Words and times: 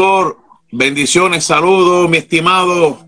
Profesor, 0.00 0.38
bendiciones, 0.72 1.44
saludos, 1.44 2.08
mi 2.08 2.16
estimado. 2.16 3.04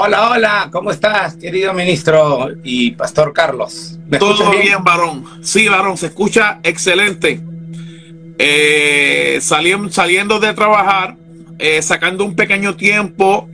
Hola, 0.00 0.30
hola, 0.30 0.68
¿cómo 0.72 0.90
estás, 0.92 1.36
querido 1.36 1.74
ministro 1.74 2.48
y 2.64 2.92
pastor 2.92 3.34
Carlos? 3.34 3.98
Todo 4.18 4.50
bien? 4.52 4.82
varón. 4.82 5.26
Sí, 5.42 5.68
varón, 5.68 5.98
se 5.98 6.06
escucha 6.06 6.58
excelente. 6.62 7.38
Eh, 8.38 9.40
saliendo 9.42 10.40
de 10.40 10.54
trabajar, 10.54 11.18
eh, 11.58 11.82
sacando 11.82 12.24
un 12.24 12.34
pequeño 12.34 12.74
tiempo, 12.74 13.46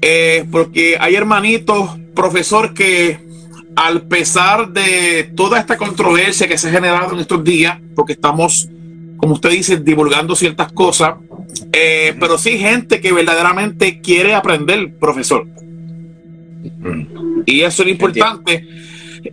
eh, 0.00 0.46
porque 0.50 0.96
hay 0.98 1.14
hermanitos, 1.14 1.90
profesor, 2.14 2.72
que 2.72 3.20
al 3.76 4.00
pesar 4.00 4.70
de 4.70 5.24
toda 5.36 5.58
esta 5.58 5.76
controversia 5.76 6.48
que 6.48 6.56
se 6.56 6.68
ha 6.68 6.72
generado 6.72 7.12
en 7.12 7.18
estos 7.20 7.44
días, 7.44 7.78
porque 7.94 8.14
estamos, 8.14 8.66
como 9.18 9.34
usted 9.34 9.50
dice, 9.50 9.76
divulgando 9.78 10.34
ciertas 10.34 10.72
cosas, 10.72 11.16
eh, 11.72 12.16
pero 12.18 12.38
sí 12.38 12.56
gente 12.58 13.00
que 13.00 13.12
verdaderamente 13.12 14.00
quiere 14.00 14.34
aprender, 14.34 14.96
profesor. 14.98 15.46
Y 17.44 17.60
eso 17.60 17.82
es 17.82 17.88
importante. 17.88 18.66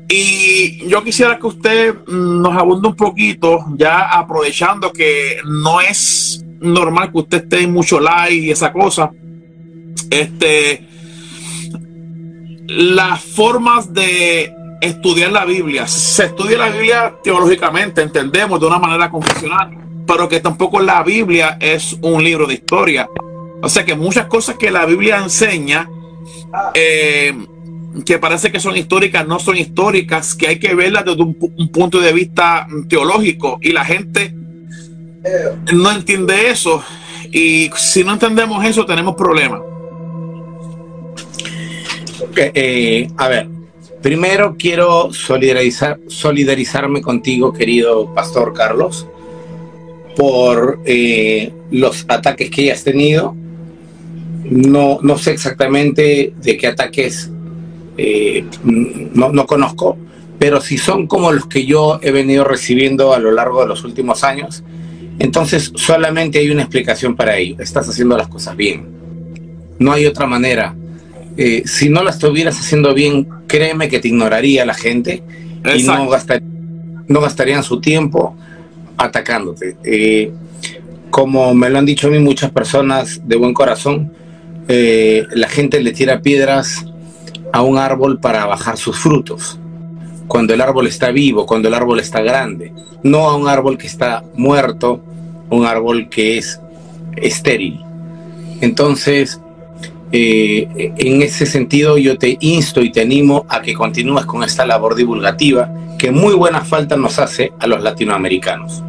Y 0.10 0.88
yo 0.88 1.04
quisiera 1.04 1.38
que 1.38 1.48
usted 1.48 1.96
nos 2.08 2.58
abunde 2.58 2.90
un 2.90 2.96
poquito, 2.96 3.66
ya 3.78 4.10
aprovechando 4.10 4.92
que 4.92 5.38
no 5.46 5.80
es 5.80 6.44
normal 6.60 7.12
que 7.12 7.20
usted 7.20 7.44
esté 7.44 7.62
en 7.62 7.72
mucho 7.72 8.00
like 8.00 8.36
y 8.36 8.52
esa 8.52 8.72
cosa. 8.74 9.12
Este, 10.10 10.88
las 12.68 13.22
formas 13.22 13.94
de 13.94 14.52
estudiar 14.82 15.32
la 15.32 15.46
Biblia. 15.46 15.88
Se 15.88 16.26
estudia 16.26 16.58
la 16.58 16.70
Biblia 16.70 17.16
teológicamente, 17.24 18.02
entendemos, 18.02 18.60
de 18.60 18.68
una 18.68 18.80
manera 18.80 19.10
confesional, 19.10 19.78
pero 20.08 20.30
que 20.30 20.40
tampoco 20.40 20.80
la 20.80 21.04
Biblia 21.04 21.58
es 21.60 21.98
un 22.02 22.24
libro 22.24 22.46
de 22.48 22.56
historia. 22.56 23.10
O 23.62 23.70
sea 23.70 23.86
que 23.86 23.96
muchas 23.96 24.28
cosas 24.28 24.58
que 24.58 24.72
la 24.72 24.86
Biblia 24.86 25.18
enseña, 25.18 25.90
eh, 26.74 27.34
que 28.06 28.20
parece 28.20 28.52
que 28.52 28.60
son 28.60 28.76
históricas, 28.76 29.28
no 29.28 29.40
son 29.40 29.58
históricas, 29.58 30.36
que 30.36 30.48
hay 30.48 30.60
que 30.60 30.76
verlas 30.76 31.06
desde 31.06 31.22
un, 31.22 31.38
un 31.40 31.70
punto 31.70 32.00
de 32.00 32.14
vista 32.14 32.68
teológico 32.90 33.58
y 33.62 33.72
la 33.72 33.86
gente 33.86 34.34
no 35.74 35.92
entiende 35.92 36.50
eso. 36.50 36.84
Y 37.32 37.70
si 37.76 38.04
no 38.04 38.14
entendemos 38.14 38.64
eso, 38.66 38.86
tenemos 38.86 39.16
problemas. 39.16 39.62
Eh, 42.36 43.08
a 43.18 43.28
ver, 43.28 43.48
primero 44.06 44.56
quiero 44.56 45.12
solidarizar, 45.12 46.00
solidarizarme 46.06 47.02
contigo, 47.02 47.52
querido 47.52 48.14
Pastor 48.14 48.54
Carlos, 48.54 49.08
por 50.16 50.80
eh, 50.86 51.52
los 51.72 52.06
ataques 52.08 52.52
que 52.52 52.62
hayas 52.62 52.84
tenido. 52.84 53.36
No, 54.44 55.00
no 55.02 55.18
sé 55.18 55.32
exactamente 55.32 56.36
de 56.40 56.56
qué 56.56 56.68
ataques 56.68 57.32
eh, 57.98 58.46
no, 58.64 59.32
no 59.32 59.48
conozco, 59.48 59.98
pero 60.38 60.62
si 60.62 60.78
son 60.78 61.08
como 61.08 61.32
los 61.32 61.48
que 61.48 61.66
yo 61.66 62.00
he 62.04 62.12
venido 62.12 62.44
recibiendo 62.44 63.12
a 63.12 63.18
lo 63.18 63.32
largo 63.32 63.62
de 63.62 63.70
los 63.70 63.84
últimos 63.86 64.24
años, 64.24 64.64
entonces 65.18 65.72
solamente 65.74 66.38
hay 66.38 66.52
una 66.52 66.62
explicación 66.62 67.16
para 67.16 67.38
ello. 67.38 67.56
Estás 67.58 67.90
haciendo 67.90 68.16
las 68.16 68.28
cosas 68.28 68.56
bien. 68.56 68.86
No 69.80 69.92
hay 69.92 70.06
otra 70.06 70.28
manera 70.28 70.76
eh, 71.38 71.64
si 71.66 71.90
no 71.90 72.04
la 72.04 72.12
estuvieras 72.12 72.60
haciendo 72.60 72.94
bien, 72.94 73.28
créeme 73.48 73.90
que 73.90 74.00
te 74.00 74.08
ignoraría 74.08 74.66
la 74.66 74.74
gente 74.74 75.24
y 75.76 75.84
no, 75.84 76.08
no, 77.08 77.22
gastarían 77.22 77.64
su 77.64 77.82
tiempo 77.82 78.36
atacándote. 78.98 79.76
Eh, 79.84 80.32
como 81.10 81.54
me 81.54 81.70
lo 81.70 81.80
han 81.80 81.86
dicho 81.86 82.08
a 82.08 82.12
mí 82.12 82.20
muchas 82.20 82.52
personas 82.52 83.22
de 83.28 83.36
buen 83.36 83.54
corazón, 83.54 84.14
eh, 84.68 85.26
la 85.32 85.48
gente 85.50 85.82
le 85.82 85.92
tira 85.92 86.22
piedras 86.22 86.86
a 87.52 87.62
un 87.62 87.78
árbol 87.78 88.20
para 88.20 88.46
bajar 88.46 88.78
sus 88.78 88.98
frutos. 88.98 89.60
Cuando 90.28 90.54
el 90.54 90.62
árbol 90.62 90.88
está 90.88 91.12
vivo, 91.12 91.46
cuando 91.46 91.68
el 91.68 91.74
árbol 91.74 92.00
está 92.00 92.22
grande, 92.22 92.74
no 93.04 93.30
a 93.30 93.36
un 93.36 93.48
árbol 93.48 93.78
que 93.78 93.88
está 93.88 94.24
muerto, 94.36 95.04
un 95.50 95.66
árbol 95.66 96.10
que 96.10 96.38
es 96.38 96.60
estéril. 97.16 97.80
Entonces, 98.62 99.40
eh, 100.12 100.94
en 100.98 101.22
ese 101.22 101.46
sentido 101.46 101.98
yo 101.98 102.18
te 102.18 102.38
insto 102.40 102.82
y 102.82 102.92
te 102.92 103.02
animo 103.02 103.46
a 103.50 103.62
que 103.62 103.74
continúes 103.74 104.26
con 104.26 104.44
esta 104.44 104.66
labor 104.66 104.96
divulgativa 104.96 105.70
que 105.98 106.12
muy 106.12 106.34
buena 106.34 106.62
falta 106.62 106.96
nos 106.96 107.20
hace 107.20 107.54
a 107.60 107.68
los 107.68 107.82
latinoamericanos. 107.82 108.84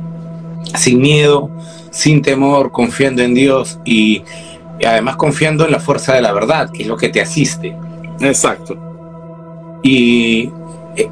Sin 0.75 1.01
miedo, 1.01 1.51
sin 1.91 2.23
temor, 2.23 2.73
confiando 2.73 3.23
en 3.23 3.35
Dios 3.35 3.79
y, 3.85 4.23
además 4.87 5.17
confiando 5.17 5.65
en 5.65 5.73
la 5.73 5.81
fuerza 5.81 6.15
de 6.15 6.21
la 6.21 6.33
verdad, 6.33 6.71
que 6.71 6.83
es 6.83 6.89
lo 6.89 6.97
que 6.97 7.09
te 7.09 7.21
asiste. 7.21 7.75
Exacto. 8.21 8.77
Y 9.83 10.51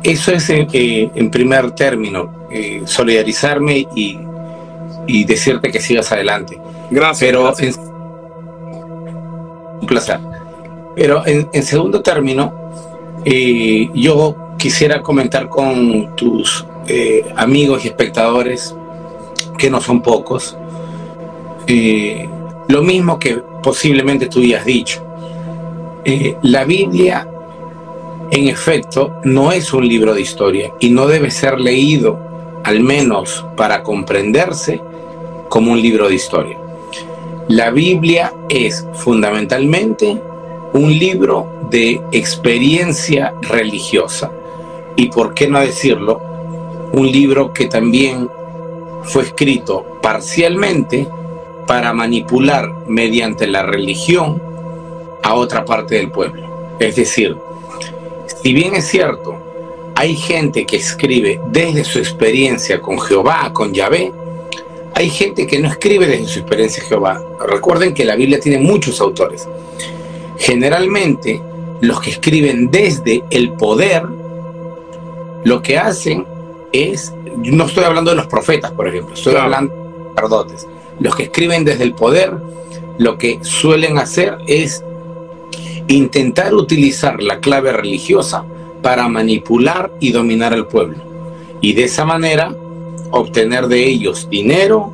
eso 0.02 0.32
es 0.32 0.50
eh, 0.50 1.10
en 1.14 1.30
primer 1.30 1.70
término, 1.72 2.48
eh, 2.50 2.82
solidarizarme 2.84 3.86
y, 3.94 4.18
decirte 5.24 5.70
que 5.70 5.80
sigas 5.80 6.10
adelante. 6.12 6.58
Gracias. 6.90 7.30
Pero 7.30 7.52
placer. 9.86 10.18
Pero 10.94 11.22
en, 11.26 11.62
segundo 11.62 12.02
término, 12.02 12.52
eh, 13.24 13.90
yo 13.94 14.36
quisiera 14.58 15.02
comentar 15.02 15.48
con 15.48 16.14
tus 16.14 16.64
eh, 16.86 17.24
amigos 17.36 17.84
y 17.84 17.88
espectadores, 17.88 18.74
que 19.58 19.70
no 19.70 19.80
son 19.80 20.02
pocos, 20.02 20.56
eh, 21.66 22.28
lo 22.68 22.82
mismo 22.82 23.18
que 23.18 23.42
posiblemente 23.62 24.26
tú 24.26 24.40
ya 24.40 24.58
has 24.58 24.64
dicho. 24.64 25.00
la 26.42 26.64
Biblia, 26.64 27.26
en 28.30 28.48
efecto, 28.48 29.20
no 29.24 29.52
es 29.52 29.72
un 29.72 29.88
libro 29.88 30.12
de 30.14 30.20
historia 30.20 30.72
y 30.78 30.90
no 30.90 31.06
debe 31.06 31.30
ser 31.30 31.58
leído, 31.58 32.18
al 32.62 32.80
menos 32.80 33.44
para 33.56 33.82
comprenderse, 33.82 34.80
como 35.48 35.72
un 35.72 35.80
libro 35.80 36.08
de 36.08 36.14
historia. 36.14 36.58
La 37.48 37.70
Biblia 37.70 38.32
es 38.48 38.86
fundamentalmente 38.94 40.18
un 40.72 40.98
libro 40.98 41.46
de 41.70 42.00
experiencia 42.10 43.34
religiosa 43.42 44.32
y, 44.96 45.10
por 45.10 45.34
qué 45.34 45.48
no 45.48 45.60
decirlo, 45.60 46.22
un 46.92 47.10
libro 47.12 47.52
que 47.52 47.66
también 47.66 48.30
fue 49.02 49.24
escrito 49.24 49.98
parcialmente 50.00 51.06
para 51.66 51.92
manipular 51.92 52.72
mediante 52.86 53.46
la 53.46 53.62
religión 53.62 54.40
a 55.22 55.34
otra 55.34 55.66
parte 55.66 55.96
del 55.96 56.10
pueblo. 56.10 56.76
Es 56.78 56.96
decir, 56.96 57.36
si 58.42 58.54
bien 58.54 58.74
es 58.74 58.88
cierto, 58.88 59.36
hay 59.94 60.16
gente 60.16 60.64
que 60.64 60.76
escribe 60.76 61.40
desde 61.48 61.84
su 61.84 61.98
experiencia 61.98 62.80
con 62.80 62.98
Jehová, 62.98 63.50
con 63.52 63.74
Yahvé, 63.74 64.12
hay 64.94 65.10
gente 65.10 65.46
que 65.46 65.58
no 65.58 65.68
escribe 65.68 66.06
desde 66.06 66.26
su 66.26 66.38
experiencia 66.40 66.82
Jehová. 66.84 67.20
Recuerden 67.48 67.94
que 67.94 68.04
la 68.04 68.14
Biblia 68.14 68.38
tiene 68.38 68.58
muchos 68.58 69.00
autores. 69.00 69.48
Generalmente, 70.38 71.42
los 71.80 72.00
que 72.00 72.10
escriben 72.10 72.70
desde 72.70 73.24
el 73.30 73.52
poder, 73.52 74.04
lo 75.42 75.62
que 75.62 75.78
hacen 75.78 76.24
es, 76.72 77.12
no 77.36 77.64
estoy 77.64 77.84
hablando 77.84 78.10
de 78.10 78.16
los 78.16 78.26
profetas, 78.28 78.70
por 78.72 78.88
ejemplo, 78.88 79.14
estoy 79.14 79.34
hablando 79.34 79.74
de 79.74 80.14
sacerdotes. 80.14 80.66
Los 81.00 81.16
que 81.16 81.24
escriben 81.24 81.64
desde 81.64 81.84
el 81.84 81.94
poder, 81.94 82.32
lo 82.98 83.18
que 83.18 83.40
suelen 83.42 83.98
hacer 83.98 84.38
es 84.46 84.84
intentar 85.88 86.54
utilizar 86.54 87.20
la 87.20 87.40
clave 87.40 87.72
religiosa 87.72 88.44
para 88.80 89.08
manipular 89.08 89.90
y 89.98 90.12
dominar 90.12 90.54
al 90.54 90.68
pueblo. 90.68 90.98
Y 91.60 91.72
de 91.72 91.84
esa 91.84 92.04
manera 92.04 92.54
obtener 93.14 93.68
de 93.68 93.86
ellos 93.86 94.28
dinero, 94.30 94.92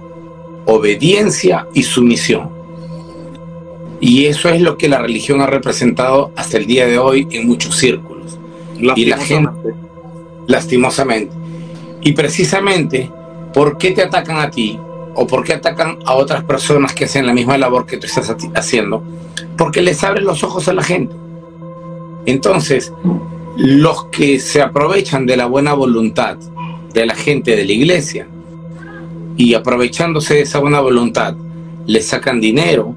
obediencia 0.67 1.67
y 1.75 1.83
sumisión. 1.83 2.51
Y 4.01 4.27
eso 4.27 4.49
es 4.49 4.61
lo 4.63 4.79
que 4.79 4.89
la 4.89 4.99
religión 4.99 5.41
ha 5.41 5.47
representado 5.47 6.33
hasta 6.37 6.57
el 6.57 6.67
día 6.67 6.87
de 6.87 6.99
hoy 6.99 7.29
en 7.31 7.47
muchos 7.47 7.77
círculos. 7.77 8.39
Y 8.97 9.05
la 9.05 9.19
gente, 9.19 9.75
lastimosamente. 10.47 11.35
Y 12.01 12.13
precisamente, 12.13 13.11
¿por 13.53 13.77
qué 13.77 13.91
te 13.91 14.03
atacan 14.03 14.39
a 14.39 14.51
ti? 14.51 14.79
¿O 15.15 15.27
por 15.27 15.45
qué 15.45 15.55
atacan 15.55 15.99
a 16.07 16.15
otras 16.15 16.45
personas 16.45 16.95
que 16.95 17.05
hacen 17.05 17.27
la 17.27 17.35
misma 17.35 17.59
labor 17.59 17.85
que 17.85 17.99
tú 17.99 18.07
estás 18.07 18.35
haciendo? 18.55 19.03
Porque 19.59 19.83
les 19.83 20.03
abren 20.03 20.25
los 20.25 20.43
ojos 20.43 20.67
a 20.69 20.73
la 20.73 20.83
gente. 20.83 21.15
Entonces, 22.25 22.93
los 23.57 24.05
que 24.07 24.41
se 24.41 24.63
aprovechan 24.63 25.27
de 25.27 25.37
la 25.37 25.47
buena 25.47 25.75
voluntad 25.75 26.39
de 26.93 27.07
la 27.07 27.15
gente 27.15 27.57
de 27.57 27.65
la 27.65 27.73
iglesia 27.73 28.27
y 29.37 29.55
aprovechándose 29.55 30.35
de 30.35 30.41
esa 30.43 30.59
buena 30.59 30.81
voluntad, 30.81 31.35
le 31.87 32.03
sacan 32.03 32.41
dinero, 32.41 32.95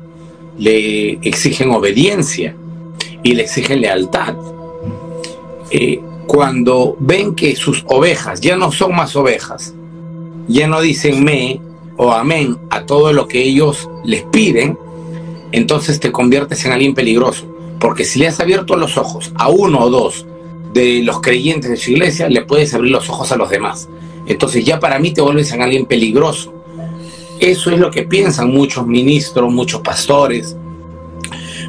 le 0.57 1.12
exigen 1.22 1.72
obediencia 1.72 2.56
y 3.24 3.34
le 3.34 3.44
exigen 3.44 3.81
lealtad. 3.81 4.36
Eh, 5.72 6.01
cuando 6.28 6.95
ven 7.00 7.36
que 7.36 7.56
sus 7.56 7.84
ovejas 7.88 8.42
ya 8.42 8.56
no 8.56 8.72
son 8.72 8.95
más 8.95 9.16
ovejas, 9.16 9.74
ya 10.48 10.68
no 10.68 10.81
dicen 10.81 11.24
me, 11.24 11.60
o 11.98 12.12
amén 12.12 12.57
a 12.69 12.86
todo 12.86 13.13
lo 13.13 13.28
que 13.28 13.42
ellos 13.42 13.90
les 14.04 14.24
piden, 14.24 14.78
entonces 15.51 16.00
te 16.00 16.12
conviertes 16.12 16.66
en 16.66 16.72
alguien 16.72 16.94
peligroso. 16.94 17.45
Porque 17.80 18.06
si 18.06 18.19
le 18.19 18.28
has 18.28 18.40
abierto 18.40 18.75
los 18.75 18.98
ojos 18.98 19.31
a 19.36 19.50
uno 19.50 19.80
o 19.81 19.90
dos 19.90 20.25
de 20.73 21.03
los 21.03 21.21
creyentes 21.21 21.69
de 21.69 21.77
su 21.77 21.91
iglesia, 21.91 22.27
le 22.29 22.41
puedes 22.43 22.73
abrir 22.73 22.91
los 22.91 23.09
ojos 23.09 23.31
a 23.31 23.37
los 23.37 23.49
demás. 23.49 23.89
Entonces 24.25 24.65
ya 24.65 24.79
para 24.79 24.99
mí 24.99 25.11
te 25.11 25.21
vuelves 25.21 25.51
en 25.51 25.61
alguien 25.61 25.85
peligroso. 25.85 26.53
Eso 27.39 27.71
es 27.71 27.79
lo 27.79 27.91
que 27.91 28.03
piensan 28.03 28.51
muchos 28.51 28.87
ministros, 28.87 29.51
muchos 29.51 29.81
pastores, 29.81 30.55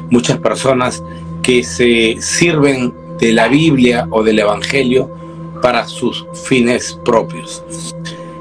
muchas 0.09 0.37
personas 0.39 1.03
que 1.41 1.63
se 1.63 2.17
sirven 2.19 2.93
de 3.19 3.33
la 3.33 3.47
Biblia 3.47 4.07
o 4.09 4.23
del 4.23 4.39
Evangelio 4.39 5.09
para 5.61 5.87
sus 5.87 6.25
fines 6.33 6.99
propios. 7.03 7.63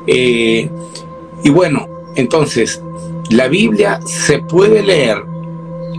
Eh, 0.06 0.70
y 1.42 1.50
bueno, 1.50 1.88
entonces, 2.14 2.80
la 3.30 3.48
Biblia 3.48 4.00
se 4.04 4.38
puede 4.38 4.82
leer 4.82 5.18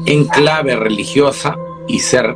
en 0.05 0.25
clave 0.25 0.75
religiosa 0.75 1.57
y 1.87 1.99
ser 1.99 2.35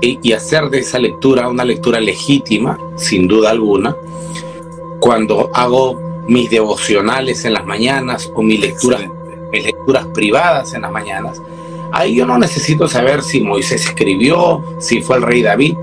y 0.00 0.32
hacer 0.32 0.68
de 0.68 0.80
esa 0.80 0.98
lectura 0.98 1.48
una 1.48 1.64
lectura 1.64 2.00
legítima, 2.00 2.78
sin 2.96 3.26
duda 3.26 3.50
alguna, 3.50 3.96
cuando 5.00 5.50
hago 5.54 6.00
mis 6.26 6.50
devocionales 6.50 7.44
en 7.44 7.54
las 7.54 7.64
mañanas 7.64 8.30
o 8.34 8.42
mis 8.42 8.60
lecturas, 8.60 9.02
mis 9.52 9.64
lecturas 9.64 10.06
privadas 10.14 10.74
en 10.74 10.82
las 10.82 10.92
mañanas, 10.92 11.40
ahí 11.92 12.14
yo 12.14 12.26
no 12.26 12.38
necesito 12.38 12.88
saber 12.88 13.22
si 13.22 13.40
Moisés 13.40 13.86
escribió, 13.86 14.62
si 14.78 15.00
fue 15.00 15.16
el 15.16 15.22
rey 15.22 15.42
David. 15.42 15.76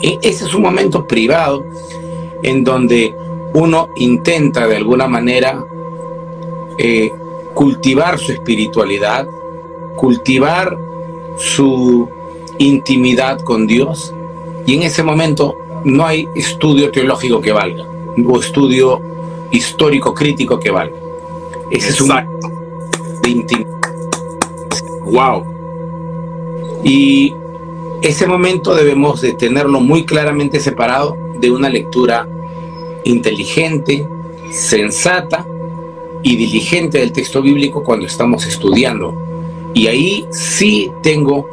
E, 0.00 0.18
ese 0.22 0.44
es 0.44 0.54
un 0.54 0.62
momento 0.62 1.06
privado 1.06 1.64
en 2.42 2.64
donde 2.64 3.14
uno 3.54 3.88
intenta 3.96 4.66
de 4.66 4.76
alguna 4.76 5.06
manera 5.06 5.64
eh, 6.78 7.12
cultivar 7.54 8.18
su 8.18 8.32
espiritualidad, 8.32 9.26
cultivar 9.96 10.76
su 11.36 12.08
intimidad 12.64 13.40
con 13.40 13.66
Dios 13.66 14.14
y 14.66 14.74
en 14.74 14.82
ese 14.82 15.02
momento 15.02 15.56
no 15.84 16.06
hay 16.06 16.28
estudio 16.34 16.90
teológico 16.90 17.40
que 17.40 17.52
valga 17.52 17.84
o 18.26 18.38
estudio 18.38 19.00
histórico 19.50 20.14
crítico 20.14 20.58
que 20.58 20.70
valga. 20.70 20.96
Ese 21.70 21.90
es 21.90 22.00
un 22.00 22.08
de 23.22 23.30
intimidad. 23.30 23.70
Wow. 25.04 25.44
Y 26.84 27.34
ese 28.02 28.26
momento 28.26 28.74
debemos 28.74 29.20
de 29.20 29.34
tenerlo 29.34 29.80
muy 29.80 30.04
claramente 30.04 30.60
separado 30.60 31.16
de 31.38 31.50
una 31.50 31.68
lectura 31.68 32.28
inteligente, 33.04 34.06
sensata 34.50 35.46
y 36.22 36.36
diligente 36.36 36.98
del 36.98 37.12
texto 37.12 37.42
bíblico 37.42 37.82
cuando 37.82 38.06
estamos 38.06 38.46
estudiando. 38.46 39.16
Y 39.74 39.86
ahí 39.86 40.26
sí 40.30 40.92
tengo 41.02 41.48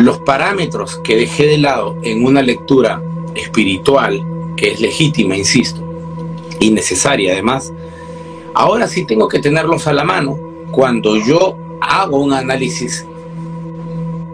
los 0.00 0.18
parámetros 0.20 0.98
que 1.04 1.14
dejé 1.14 1.46
de 1.46 1.58
lado 1.58 1.96
en 2.02 2.24
una 2.24 2.40
lectura 2.40 3.02
espiritual, 3.34 4.24
que 4.56 4.72
es 4.72 4.80
legítima, 4.80 5.36
insisto, 5.36 5.82
y 6.58 6.70
necesaria 6.70 7.32
además, 7.32 7.70
ahora 8.54 8.88
sí 8.88 9.04
tengo 9.04 9.28
que 9.28 9.40
tenerlos 9.40 9.86
a 9.86 9.92
la 9.92 10.04
mano 10.04 10.38
cuando 10.70 11.16
yo 11.16 11.56
hago 11.82 12.18
un 12.18 12.32
análisis 12.32 13.04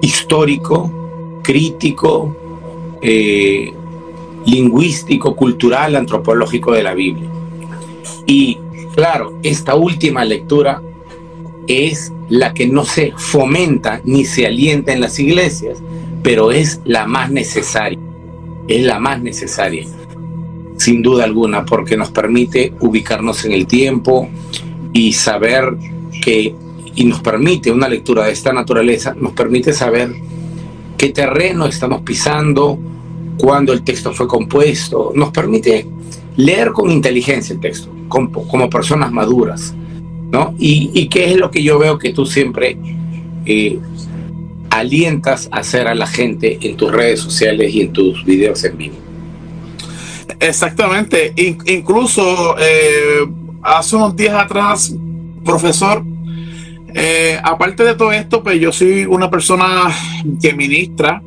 histórico, 0.01 0.89
crítico, 1.43 2.37
eh, 3.03 3.73
lingüístico, 4.45 5.35
cultural, 5.35 5.97
antropológico 5.97 6.73
de 6.73 6.83
la 6.85 6.95
Biblia. 6.95 7.29
Y 8.25 8.59
claro, 8.95 9.35
esta 9.43 9.75
última 9.75 10.25
lectura 10.25 10.81
es 11.67 12.13
la 12.29 12.55
que 12.55 12.67
no 12.67 12.85
se 12.85 13.13
fomenta 13.17 14.01
ni 14.05 14.25
se 14.25 14.47
alienta 14.47 14.93
en 14.93 15.01
las 15.01 15.19
iglesias, 15.19 15.79
pero 16.23 16.51
es 16.51 16.81
la 16.85 17.07
más 17.07 17.31
necesaria, 17.31 17.99
es 18.69 18.85
la 18.85 18.99
más 18.99 19.23
necesaria, 19.23 19.87
sin 20.77 21.03
duda 21.03 21.25
alguna, 21.25 21.65
porque 21.65 21.97
nos 21.97 22.11
permite 22.11 22.73
ubicarnos 22.81 23.45
en 23.45 23.53
el 23.53 23.67
tiempo 23.67 24.29
y 24.93 25.13
saber 25.13 25.77
que, 26.23 26.55
y 26.95 27.05
nos 27.05 27.21
permite 27.21 27.71
una 27.71 27.89
lectura 27.89 28.25
de 28.25 28.33
esta 28.33 28.53
naturaleza, 28.53 29.15
nos 29.15 29.33
permite 29.33 29.73
saber 29.73 30.15
qué 30.97 31.11
terreno 31.11 31.67
estamos 31.67 32.03
pisando, 32.03 32.79
cuándo 33.39 33.73
el 33.73 33.83
texto 33.83 34.13
fue 34.13 34.27
compuesto, 34.27 35.13
nos 35.15 35.31
permite 35.31 35.87
leer 36.37 36.73
con 36.73 36.91
inteligencia 36.91 37.55
el 37.55 37.61
texto, 37.61 37.91
como, 38.09 38.71
personas 38.71 39.13
maduras, 39.13 39.75
¿no? 40.31 40.55
Y, 40.59 40.91
y, 40.95 41.09
qué 41.09 41.31
es 41.31 41.37
lo 41.37 41.51
que 41.51 41.63
yo 41.63 41.79
veo 41.79 41.99
que 41.99 42.13
tú 42.13 42.27
siempre 42.27 42.77
eh, 43.45 43.79
alientas 44.71 45.49
a 45.53 45.59
hacer 45.59 45.87
a 45.87 45.95
la 45.95 46.07
gente 46.07 46.59
en 46.61 46.77
tus 46.77 46.91
redes 46.91 47.21
sociales 47.21 47.73
y 47.75 47.83
en 47.83 47.93
tus 47.93 48.25
videos 48.25 48.63
en 48.65 48.77
vivo. 48.77 48.97
Exactamente, 50.41 51.33
incluso 51.37 52.57
eh, 52.59 53.27
hace 53.63 53.97
unos 53.97 54.15
días 54.15 54.35
atrás, 54.35 54.95
profesor, 55.45 56.05
eh, 56.95 57.39
aparte 57.43 57.85
de 57.85 57.95
todo 57.95 58.13
esto, 58.13 58.43
pues 58.43 58.61
yo 58.61 58.73
soy 58.73 59.07
una 59.07 59.31
persona 59.31 59.95
que 60.41 60.53
ministra 60.53 61.23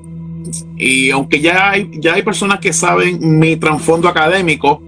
y 0.75 1.09
aunque 1.09 1.39
ya 1.39 1.71
hay, 1.71 1.89
ya 1.93 2.13
hay 2.15 2.23
personas 2.23 2.59
que 2.59 2.73
saben 2.73 3.39
mi 3.39 3.55
trasfondo 3.55 4.07
académico, 4.07 4.81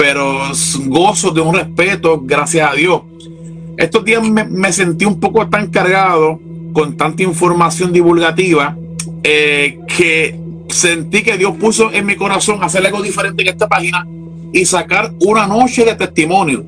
pero 0.00 0.40
gozo 0.86 1.30
de 1.30 1.42
un 1.42 1.54
respeto, 1.54 2.22
gracias 2.24 2.72
a 2.72 2.74
Dios. 2.74 3.02
Estos 3.76 4.02
días 4.02 4.22
me, 4.22 4.72
sentí 4.72 5.04
un 5.04 5.20
poco 5.20 5.46
tan 5.50 5.68
cargado 5.68 6.40
con 6.72 6.96
tanta 6.96 7.22
información 7.22 7.92
divulgativa 7.92 8.78
eh, 9.22 9.78
que 9.94 10.40
sentí 10.70 11.22
que 11.22 11.36
Dios 11.36 11.54
puso 11.60 11.92
en 11.92 12.06
mi 12.06 12.16
corazón 12.16 12.64
hacer 12.64 12.86
algo 12.86 13.02
diferente 13.02 13.42
en 13.42 13.48
esta 13.48 13.68
página 13.68 14.06
y 14.54 14.64
sacar 14.64 15.12
una 15.20 15.46
noche 15.46 15.84
de 15.84 15.94
testimonio. 15.94 16.64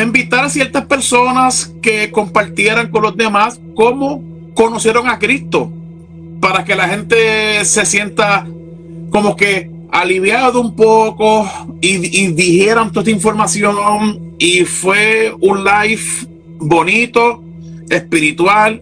Invitar 0.00 0.44
a 0.44 0.48
ciertas 0.48 0.86
personas 0.86 1.74
que 1.82 2.12
compartieran 2.12 2.88
con 2.88 3.02
los 3.02 3.16
demás 3.16 3.58
cómo 3.74 4.22
conocieron 4.54 5.08
a 5.08 5.18
Cristo, 5.18 5.72
para 6.40 6.64
que 6.64 6.76
la 6.76 6.88
gente 6.88 7.64
se 7.64 7.84
sienta 7.84 8.46
como 9.10 9.34
que 9.34 9.74
aliviado 9.90 10.60
un 10.60 10.74
poco 10.74 11.48
y, 11.80 11.98
dijeran 12.28 12.90
toda 12.90 13.02
esta 13.02 13.10
información 13.10 14.34
y 14.38 14.64
fue 14.64 15.34
un 15.40 15.64
live 15.64 16.02
bonito, 16.58 17.42
espiritual, 17.88 18.80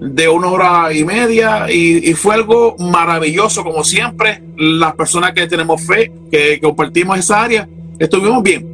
de 0.00 0.28
una 0.28 0.48
hora 0.48 0.92
y 0.92 1.04
media 1.04 1.70
y, 1.70 2.12
fue 2.14 2.34
algo 2.34 2.76
maravilloso 2.78 3.62
como 3.62 3.84
siempre. 3.84 4.42
Las 4.56 4.94
personas 4.94 5.32
que 5.32 5.46
tenemos 5.46 5.82
fe, 5.82 6.12
que, 6.30 6.60
compartimos 6.60 7.18
esa 7.18 7.42
área, 7.42 7.68
estuvimos 7.98 8.42
bien. 8.42 8.68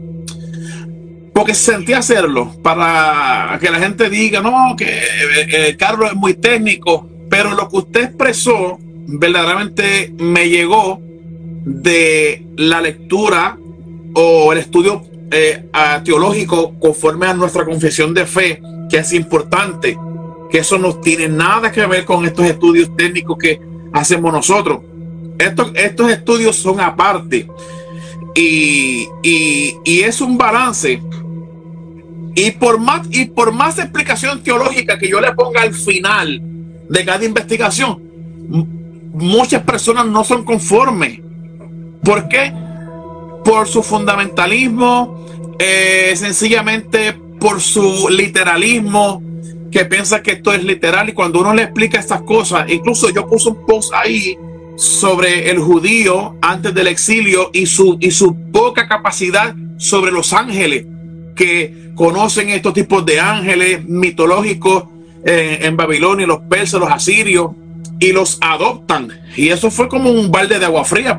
Porque 1.32 1.54
sentí 1.54 1.92
hacerlo 1.92 2.52
para 2.62 3.58
que 3.60 3.70
la 3.70 3.78
gente 3.78 4.10
diga, 4.10 4.40
no, 4.40 4.74
que 4.76 4.86
eh, 4.86 5.46
eh, 5.52 5.76
Carlos 5.78 6.10
es 6.10 6.16
muy 6.16 6.34
técnico, 6.34 7.08
pero 7.30 7.54
lo 7.54 7.68
que 7.68 7.76
usted 7.76 8.04
expresó 8.04 8.78
verdaderamente 9.06 10.12
me 10.18 10.48
llegó 10.48 11.00
de 11.68 12.46
la 12.56 12.80
lectura 12.80 13.58
o 14.14 14.52
el 14.52 14.58
estudio 14.58 15.02
eh, 15.30 15.64
teológico 16.04 16.74
conforme 16.78 17.26
a 17.26 17.34
nuestra 17.34 17.64
confesión 17.64 18.14
de 18.14 18.26
fe, 18.26 18.62
que 18.88 18.98
es 18.98 19.12
importante, 19.12 19.98
que 20.50 20.58
eso 20.58 20.78
no 20.78 20.96
tiene 20.96 21.28
nada 21.28 21.70
que 21.70 21.84
ver 21.86 22.04
con 22.04 22.24
estos 22.24 22.46
estudios 22.46 22.94
técnicos 22.96 23.36
que 23.38 23.60
hacemos 23.92 24.32
nosotros. 24.32 24.80
Estos, 25.38 25.70
estos 25.74 26.10
estudios 26.10 26.56
son 26.56 26.80
aparte 26.80 27.46
y, 28.34 29.06
y 29.22 30.00
es 30.00 30.20
un 30.20 30.38
balance. 30.38 31.02
Y 32.34 32.50
por, 32.52 32.78
más, 32.78 33.06
y 33.10 33.26
por 33.26 33.52
más 33.52 33.78
explicación 33.78 34.42
teológica 34.42 34.98
que 34.98 35.08
yo 35.08 35.20
le 35.20 35.32
ponga 35.32 35.62
al 35.62 35.74
final, 35.74 36.40
de 36.88 37.04
cada 37.04 37.24
investigación, 37.24 38.00
muchas 39.12 39.62
personas 39.62 40.06
no 40.06 40.24
son 40.24 40.44
conformes. 40.44 41.20
¿Por 42.08 42.26
qué? 42.26 42.50
Por 43.44 43.68
su 43.68 43.82
fundamentalismo, 43.82 45.26
eh, 45.58 46.14
sencillamente 46.16 47.12
por 47.38 47.60
su 47.60 48.08
literalismo, 48.08 49.22
que 49.70 49.84
piensa 49.84 50.22
que 50.22 50.32
esto 50.32 50.54
es 50.54 50.64
literal 50.64 51.10
y 51.10 51.12
cuando 51.12 51.40
uno 51.40 51.52
le 51.52 51.64
explica 51.64 52.00
estas 52.00 52.22
cosas, 52.22 52.64
incluso 52.70 53.10
yo 53.10 53.28
puse 53.28 53.50
un 53.50 53.66
post 53.66 53.92
ahí 53.92 54.38
sobre 54.78 55.50
el 55.50 55.58
judío 55.58 56.36
antes 56.40 56.72
del 56.72 56.86
exilio 56.86 57.50
y 57.52 57.66
su, 57.66 57.98
y 58.00 58.10
su 58.10 58.34
poca 58.52 58.88
capacidad 58.88 59.54
sobre 59.76 60.10
los 60.10 60.32
ángeles, 60.32 60.86
que 61.36 61.90
conocen 61.94 62.48
estos 62.48 62.72
tipos 62.72 63.04
de 63.04 63.20
ángeles 63.20 63.84
mitológicos 63.84 64.84
en 65.26 65.76
Babilonia, 65.76 66.26
los 66.26 66.40
persas, 66.48 66.80
los 66.80 66.90
asirios, 66.90 67.50
y 68.00 68.12
los 68.12 68.38
adoptan. 68.40 69.10
Y 69.36 69.48
eso 69.48 69.70
fue 69.70 69.88
como 69.88 70.10
un 70.10 70.30
balde 70.30 70.58
de 70.58 70.64
agua 70.64 70.86
fría. 70.86 71.18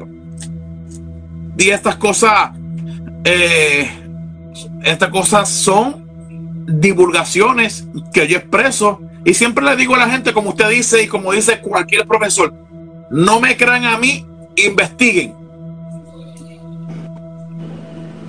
Y 1.59 1.71
estas 1.71 1.97
cosas, 1.97 2.51
eh, 3.25 3.91
estas 4.81 5.09
cosas 5.09 5.49
son 5.49 6.07
divulgaciones 6.65 7.85
que 8.13 8.27
yo 8.29 8.37
expreso 8.37 9.01
y 9.25 9.33
siempre 9.33 9.65
le 9.65 9.75
digo 9.75 9.93
a 9.95 9.97
la 9.97 10.09
gente, 10.09 10.31
como 10.31 10.51
usted 10.51 10.69
dice 10.69 11.03
y 11.03 11.07
como 11.07 11.33
dice 11.33 11.59
cualquier 11.59 12.07
profesor, 12.07 12.53
no 13.11 13.41
me 13.41 13.57
crean 13.57 13.83
a 13.83 13.97
mí, 13.97 14.25
investiguen. 14.55 15.35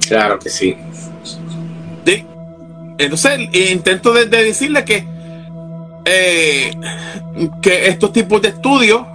Claro 0.08 0.40
que 0.40 0.50
sí. 0.50 0.76
Entonces, 2.99 3.49
intento 3.52 4.12
de, 4.12 4.26
decirle 4.26 4.84
que, 4.84 5.06
eh, 6.04 6.72
que 7.62 7.87
estos 7.87 8.12
tipos 8.12 8.42
de 8.42 8.49
estudios 8.49 9.06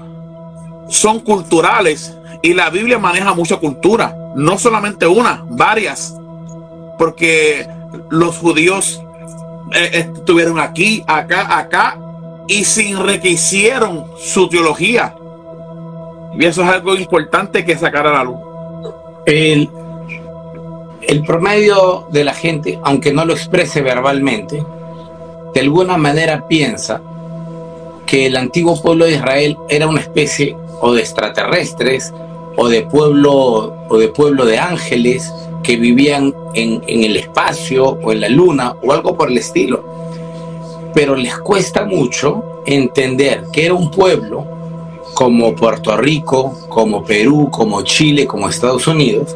son 0.89 1.19
culturales 1.19 2.15
y 2.45 2.53
la 2.53 2.69
Biblia 2.69 2.99
maneja 2.99 3.33
mucha 3.33 3.57
cultura, 3.57 4.15
no 4.35 4.59
solamente 4.59 5.07
una, 5.07 5.43
varias, 5.49 6.15
porque 6.99 7.67
los 8.11 8.37
judíos 8.37 9.01
eh, 9.73 10.11
estuvieron 10.15 10.59
aquí, 10.59 11.03
acá, 11.07 11.57
acá, 11.57 11.97
y 12.47 12.63
se 12.63 12.87
enriquecieron 12.87 14.05
su 14.19 14.47
teología. 14.47 15.15
Y 16.39 16.45
eso 16.45 16.61
es 16.61 16.69
algo 16.69 16.95
importante 16.95 17.65
que 17.65 17.79
sacar 17.79 18.05
a 18.05 18.11
la 18.11 18.23
luz. 18.23 18.37
El, 19.25 19.67
el 21.01 21.23
promedio 21.23 22.05
de 22.11 22.25
la 22.25 22.35
gente, 22.35 22.79
aunque 22.83 23.11
no 23.11 23.25
lo 23.25 23.33
exprese 23.33 23.81
verbalmente, 23.81 24.63
de 25.51 25.61
alguna 25.61 25.97
manera 25.97 26.47
piensa 26.47 27.01
que 28.05 28.27
el 28.27 28.37
antiguo 28.37 28.79
pueblo 28.79 29.05
de 29.05 29.13
Israel 29.13 29.57
era 29.67 29.87
una 29.87 30.01
especie 30.01 30.55
o 30.79 30.93
de 30.93 31.01
extraterrestres 31.01 32.13
o 32.57 32.67
de 32.69 32.83
pueblo 32.83 33.73
o 33.89 33.97
de 33.97 34.07
pueblo 34.09 34.45
de 34.45 34.57
ángeles 34.57 35.31
que 35.65 35.77
vivían 35.77 36.33
en, 36.53 36.83
el 36.87 37.17
espacio 37.17 37.97
o 38.01 38.11
en 38.11 38.21
la 38.21 38.29
luna 38.29 38.75
o 38.83 38.91
algo 38.91 39.15
por 39.15 39.31
el 39.31 39.37
estilo. 39.37 39.83
Pero 40.93 41.15
les 41.15 41.37
cuesta 41.39 41.85
mucho 41.85 42.61
entender 42.65 43.45
que 43.51 43.65
era 43.65 43.73
un 43.73 43.89
pueblo 43.89 44.45
como 45.15 45.55
Puerto 45.55 45.95
Rico, 45.97 46.55
como 46.69 47.03
Perú, 47.03 47.49
como 47.51 47.81
Chile, 47.81 48.27
como 48.27 48.47
Estados 48.47 48.85
Unidos, 48.87 49.35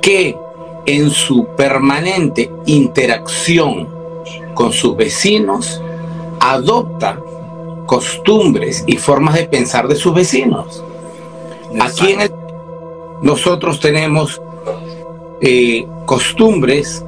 que 0.00 0.36
en 0.84 1.10
su 1.10 1.46
permanente 1.56 2.50
interacción 2.66 3.88
con 4.54 4.72
sus 4.72 4.96
vecinos 4.96 5.82
adopta 6.38 7.18
costumbres 7.86 8.84
y 8.86 8.96
formas 8.96 9.34
de 9.34 9.44
pensar 9.46 9.88
de 9.88 9.96
sus 9.96 10.14
vecinos. 10.14 10.82
Aquí 11.80 12.12
en 12.12 12.20
nosotros 13.22 13.80
tenemos 13.80 14.40
eh, 15.40 15.86
costumbres, 16.04 17.04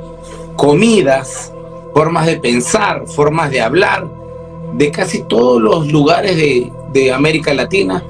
comidas, 0.56 1.52
formas 1.94 2.26
de 2.26 2.36
pensar, 2.36 3.06
formas 3.06 3.50
de 3.50 3.60
hablar 3.60 4.08
de 4.74 4.90
casi 4.90 5.22
todos 5.22 5.60
los 5.60 5.90
lugares 5.90 6.36
de, 6.36 6.72
América 7.12 7.54
Latina 7.54 8.02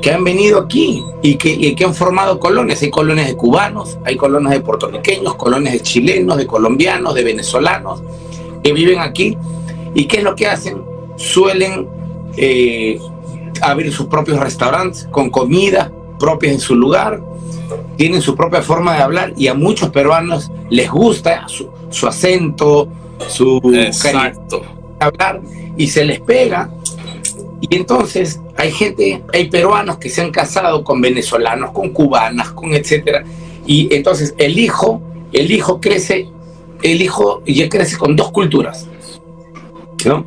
que 0.00 0.10
han 0.10 0.24
venido 0.24 0.58
aquí 0.58 1.04
y 1.22 1.36
que, 1.36 1.76
que, 1.76 1.84
han 1.84 1.94
formado 1.94 2.40
colonias. 2.40 2.82
Hay 2.82 2.90
colonias 2.90 3.28
de 3.28 3.36
cubanos, 3.36 3.98
hay 4.04 4.16
colonias 4.16 4.54
de 4.54 4.60
puertorriqueños, 4.60 5.36
colonias 5.36 5.74
de 5.74 5.80
chilenos, 5.80 6.38
de 6.38 6.46
colombianos, 6.46 7.14
de 7.14 7.22
venezolanos 7.22 8.02
que 8.64 8.72
viven 8.72 8.98
aquí. 8.98 9.38
¿Y 9.94 10.06
qué 10.06 10.18
es 10.18 10.24
lo 10.24 10.34
que 10.34 10.48
hacen? 10.48 10.82
Suelen 11.14 11.88
eh, 12.36 12.98
abrir 13.60 13.92
sus 13.92 14.06
propios 14.06 14.40
restaurantes 14.40 15.06
con 15.12 15.30
comida 15.30 15.92
propia 16.22 16.52
en 16.52 16.60
su 16.60 16.76
lugar, 16.76 17.20
tienen 17.96 18.22
su 18.22 18.36
propia 18.36 18.62
forma 18.62 18.94
de 18.94 19.02
hablar 19.02 19.32
y 19.36 19.48
a 19.48 19.54
muchos 19.54 19.90
peruanos 19.90 20.52
les 20.70 20.88
gusta 20.88 21.46
su, 21.48 22.06
acento, 22.06 22.88
su 23.28 23.60
Exacto. 23.74 24.62
hablar 25.00 25.40
y 25.76 25.88
se 25.88 26.04
les 26.04 26.20
pega. 26.20 26.70
Y 27.60 27.74
entonces 27.74 28.40
hay 28.56 28.70
gente, 28.70 29.24
hay 29.32 29.48
peruanos 29.50 29.98
que 29.98 30.08
se 30.08 30.20
han 30.20 30.30
casado 30.30 30.84
con 30.84 31.00
venezolanos, 31.00 31.72
con 31.72 31.90
cubanas, 31.90 32.52
con 32.52 32.72
etcétera. 32.72 33.24
Y 33.66 33.92
entonces 33.92 34.32
el 34.38 34.60
hijo, 34.60 35.02
el 35.32 35.50
hijo 35.50 35.80
crece, 35.80 36.28
el 36.82 37.02
hijo 37.02 37.42
ya 37.46 37.68
crece 37.68 37.96
con 37.96 38.14
dos 38.14 38.30
culturas. 38.30 38.86
¿no? 40.04 40.26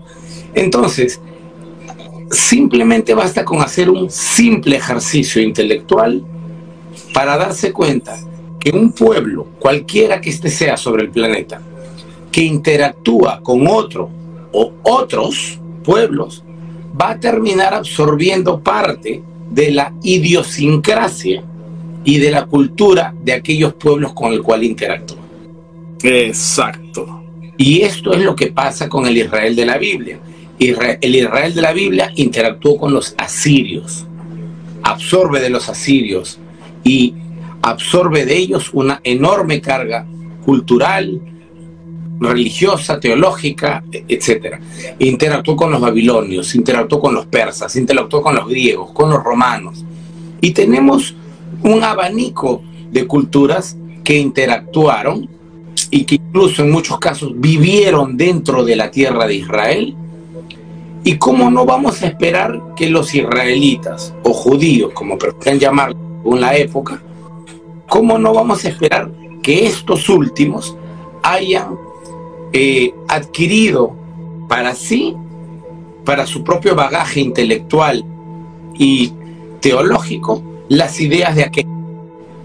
Entonces, 0.54 1.22
simplemente 2.32 3.14
basta 3.14 3.46
con 3.46 3.62
hacer 3.62 3.90
un 3.90 4.10
simple 4.10 4.78
ejercicio 4.78 5.42
intelectual 5.42 6.24
para 7.14 7.38
darse 7.38 7.72
cuenta 7.72 8.18
que 8.60 8.72
un 8.72 8.92
pueblo, 8.92 9.48
cualquiera 9.60 10.20
que 10.20 10.30
éste 10.30 10.50
sea 10.50 10.78
sobre 10.78 11.04
el 11.04 11.12
planeta, 11.12 11.62
que 12.32 12.42
interactúa 12.42 13.42
con 13.42 13.68
otro 13.68 14.10
o 14.52 14.74
otros 14.84 15.60
pueblos, 15.84 16.44
va 17.00 17.12
a 17.12 17.20
terminar 17.20 17.74
absorbiendo 17.74 18.60
parte 18.60 19.22
de 19.52 19.72
la 19.72 19.94
idiosincrasia 20.02 21.44
y 22.04 22.18
de 22.18 22.32
la 22.32 22.46
cultura 22.46 23.14
de 23.24 23.34
aquellos 23.34 23.74
pueblos 23.74 24.14
con 24.14 24.34
el 24.34 24.42
cual 24.42 24.64
interactúa. 24.64 25.18
Exacto. 26.02 27.24
Y 27.58 27.82
esto 27.82 28.14
es 28.14 28.22
lo 28.22 28.36
que 28.36 28.48
pasa 28.48 28.90
con 28.90 29.06
el 29.06 29.18
Israel 29.18 29.56
de 29.56 29.66
la 29.66 29.78
Biblia 29.78 30.20
el 30.60 31.16
Israel 31.16 31.54
de 31.54 31.62
la 31.62 31.74
Biblia 31.74 32.12
interactuó 32.16 32.78
con 32.78 32.94
los 32.94 33.14
asirios, 33.18 34.06
absorbe 34.84 35.42
de 35.42 35.50
los 35.50 35.70
asirios 35.70 36.40
y 36.84 37.14
absorbe 37.62 38.26
de 38.26 38.38
ellos 38.38 38.70
una 38.74 39.02
enorme 39.04 39.60
carga 39.60 40.06
cultural, 40.46 41.20
religiosa, 42.20 43.00
teológica, 43.00 43.84
etc. 43.92 44.58
Interactuó 45.00 45.56
con 45.56 45.72
los 45.72 45.82
babilonios, 45.82 46.56
interactuó 46.56 47.00
con 47.00 47.14
los 47.14 47.26
persas, 47.26 47.76
interactuó 47.76 48.22
con 48.22 48.36
los 48.36 48.48
griegos, 48.48 48.92
con 48.92 49.10
los 49.10 49.24
romanos. 49.24 49.84
Y 50.40 50.52
tenemos 50.52 51.16
un 51.64 51.84
abanico 51.84 52.62
de 52.92 53.08
culturas 53.08 53.76
que 54.04 54.18
interactuaron 54.18 55.28
y 55.90 56.04
que 56.04 56.16
incluso 56.16 56.64
en 56.64 56.72
muchos 56.72 57.00
casos 57.00 57.32
vivieron 57.36 58.16
dentro 58.16 58.64
de 58.64 58.76
la 58.76 58.92
tierra 58.92 59.28
de 59.28 59.36
Israel 59.36 59.96
¿Y 61.08 61.20
cómo 61.20 61.52
no 61.52 61.66
vamos 61.68 62.02
a 62.02 62.08
esperar 62.08 62.74
que 62.76 62.90
los 62.90 63.14
israelitas 63.14 64.12
o 64.24 64.34
judíos, 64.34 64.92
como 64.94 65.20
prefieren 65.20 65.60
llamarlo 65.60 65.96
en 66.26 66.42
la 66.42 66.58
época, 66.58 67.00
cómo 67.88 68.18
no 68.18 68.34
vamos 68.34 68.66
a 68.66 68.70
esperar 68.70 69.12
que 69.44 69.68
estos 69.68 70.10
últimos 70.10 70.76
hayan 71.22 71.78
eh, 72.54 72.92
adquirido 73.08 73.96
para 74.50 74.74
sí, 74.74 75.16
para 76.06 76.26
su 76.26 76.44
propio 76.44 76.74
bagaje 76.74 77.20
intelectual 77.20 78.04
y 78.74 79.14
teológico, 79.60 80.42
las 80.70 81.00
ideas 81.00 81.36
de 81.36 81.44
aquel, 81.44 81.68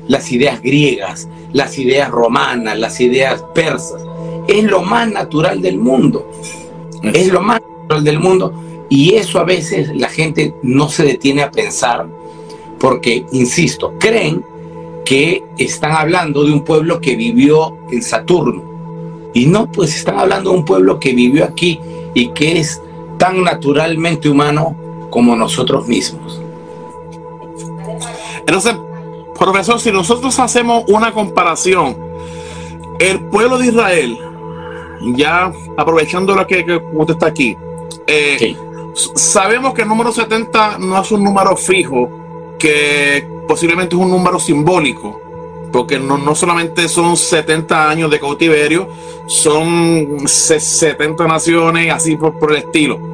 las 0.07 0.31
ideas 0.33 0.61
griegas, 0.61 1.29
las 1.55 1.79
ideas 1.79 2.11
romanas, 2.11 2.79
las 2.79 3.00
ideas 3.00 3.43
persas? 3.55 4.02
Es 4.49 4.64
lo 4.64 4.83
más 4.83 5.11
natural 5.11 5.62
del 5.62 5.79
mundo. 5.79 6.31
Es 7.02 7.29
lo 7.29 7.40
más 7.40 7.60
del 7.99 8.20
mundo. 8.20 8.52
Y 8.88 9.14
eso 9.14 9.38
a 9.38 9.44
veces 9.44 9.94
la 9.94 10.09
gente 10.09 10.54
no 10.62 10.88
se 10.88 11.04
detiene 11.04 11.42
a 11.42 11.50
pensar 11.50 12.06
porque, 12.78 13.26
insisto, 13.32 13.94
creen 13.99 14.44
que 15.04 15.44
están 15.59 15.92
hablando 15.92 16.44
de 16.44 16.52
un 16.52 16.64
pueblo 16.64 17.00
que 17.00 17.16
vivió 17.16 17.76
en 17.90 18.02
Saturno. 18.02 18.62
Y 19.35 19.47
no, 19.47 19.70
pues 19.70 19.94
están 19.97 20.18
hablando 20.18 20.50
de 20.50 20.59
un 20.59 20.64
pueblo 20.64 20.99
que 20.99 21.12
vivió 21.12 21.44
aquí 21.44 21.78
y 22.14 22.28
que 22.28 22.59
es 22.59 22.80
tan 23.18 23.42
naturalmente 23.44 24.28
humano 24.28 24.76
como 25.11 25.37
nosotros 25.37 25.87
mismos. 25.87 26.40
Entonces, 28.38 28.75
profesor, 29.38 29.78
si 29.78 29.92
nosotros 29.92 30.38
hacemos 30.38 30.85
una 30.88 31.12
comparación, 31.12 31.97
el 32.99 33.20
pueblo 33.26 33.59
de 33.59 33.66
Israel, 33.66 34.18
ya 35.14 35.52
aprovechando 35.76 36.35
lo 36.35 36.47
que, 36.47 36.64
que 36.64 36.76
usted 36.92 37.14
está 37.14 37.26
aquí, 37.26 37.56
eh, 38.06 38.56
sabemos 39.14 39.75
que 39.75 39.82
el 39.82 39.88
número 39.88 40.12
70 40.12 40.78
no 40.78 41.00
es 41.00 41.11
un 41.11 41.25
número 41.25 41.56
fijo, 41.56 42.56
que 42.59 43.26
posiblemente 43.47 43.94
es 43.97 44.00
un 44.00 44.11
número 44.11 44.38
simbólico, 44.38 45.20
porque 45.73 45.99
no, 45.99 46.18
no 46.18 46.35
solamente 46.35 46.88
son 46.88 47.16
70 47.16 47.88
años 47.88 48.11
de 48.11 48.20
cautiverio, 48.20 48.88
son 49.26 50.26
70 50.26 51.26
naciones, 51.26 51.92
así 51.92 52.16
por, 52.16 52.38
por 52.38 52.52
el 52.52 52.59
estilo. 52.59 53.11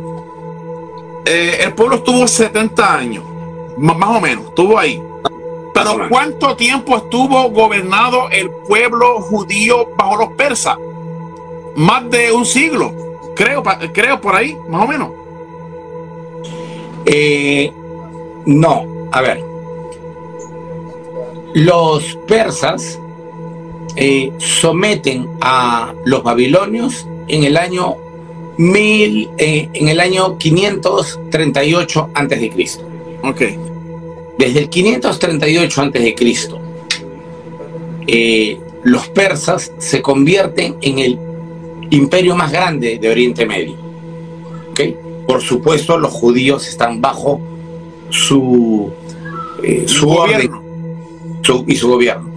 Eh, 1.27 1.59
el 1.65 1.75
pueblo 1.75 1.97
estuvo 1.97 2.27
70 2.27 2.95
años, 2.95 3.25
más, 3.77 4.17
o 4.17 4.21
menos, 4.21 4.47
estuvo 4.47 4.79
ahí. 4.79 5.03
Pero 5.75 6.09
¿cuánto 6.09 6.57
tiempo 6.57 6.97
estuvo 6.97 7.51
gobernado 7.51 8.31
el 8.31 8.49
pueblo 8.49 9.21
judío 9.21 9.89
bajo 9.97 10.17
los 10.17 10.29
persas? 10.33 10.79
Más 11.75 12.09
de 12.09 12.33
un 12.33 12.47
siglo. 12.47 12.95
Creo, 13.37 13.63
creo 13.93 14.21
por 14.21 14.35
ahí, 14.35 14.57
más 14.69 14.85
o 14.85 14.89
menos. 14.89 15.11
Eh, 17.05 17.71
no, 18.47 18.87
a 19.13 19.21
ver. 19.21 19.45
Los 21.55 22.17
persas 22.27 22.99
eh, 23.95 24.33
someten 24.39 25.29
a 25.41 25.95
los 26.05 26.23
babilonios 26.23 27.07
en 27.29 27.45
el 27.45 27.59
año 27.59 27.97
mil, 28.57 29.31
eh, 29.37 29.69
en 29.73 29.89
el 29.89 30.01
año 30.01 30.39
538 30.39 32.11
antes 32.15 32.41
de 32.41 32.51
Cristo. 32.51 32.85
Ok. 33.23 33.43
Desde 34.39 34.61
el 34.61 34.69
538 34.71 35.83
antes 35.83 36.03
de 36.03 36.15
Cristo, 36.15 36.61
los 38.83 39.09
persas 39.09 39.73
se 39.79 40.03
convierten 40.03 40.77
en 40.81 40.99
el 40.99 41.19
imperio 41.91 42.35
más 42.37 42.53
grande 42.53 42.99
de 42.99 43.09
Oriente 43.11 43.47
Medio. 43.47 43.75
Por 45.27 45.41
supuesto, 45.43 45.99
los 45.99 46.13
judíos 46.13 46.69
están 46.69 47.01
bajo 47.01 47.41
su, 48.11 48.91
eh, 49.63 49.85
su 49.87 50.09
orden 50.11 50.51
su- 51.43 51.65
y 51.67 51.75
su 51.77 51.89
gobierno. 51.89 52.31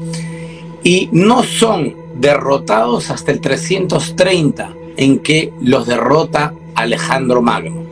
Y 0.83 1.09
no 1.11 1.43
son 1.43 1.93
derrotados 2.15 3.09
hasta 3.11 3.31
el 3.31 3.39
330, 3.41 4.73
en 4.97 5.19
que 5.19 5.53
los 5.61 5.85
derrota 5.87 6.53
Alejandro 6.75 7.41
Magno. 7.41 7.83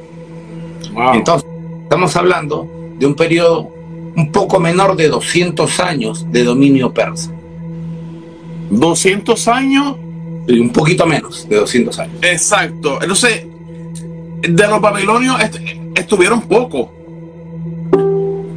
Wow. 0.94 1.14
Entonces, 1.14 1.48
estamos 1.84 2.16
hablando 2.16 2.68
de 2.98 3.06
un 3.06 3.14
periodo 3.16 3.70
un 4.16 4.32
poco 4.32 4.60
menor 4.60 4.96
de 4.96 5.10
200 5.10 5.80
años 5.80 6.26
de 6.32 6.44
dominio 6.44 6.92
persa. 6.94 7.32
200 8.70 9.48
años. 9.48 9.96
Y 10.48 10.60
un 10.60 10.70
poquito 10.72 11.06
menos 11.06 11.48
de 11.50 11.58
200 11.58 12.00
años. 12.00 12.16
Exacto. 12.22 13.00
Entonces, 13.02 13.46
de 14.42 14.68
los 14.68 14.80
babilonios 14.82 15.40
est- 15.42 15.58
estuvieron 15.96 16.42
poco. 16.42 16.94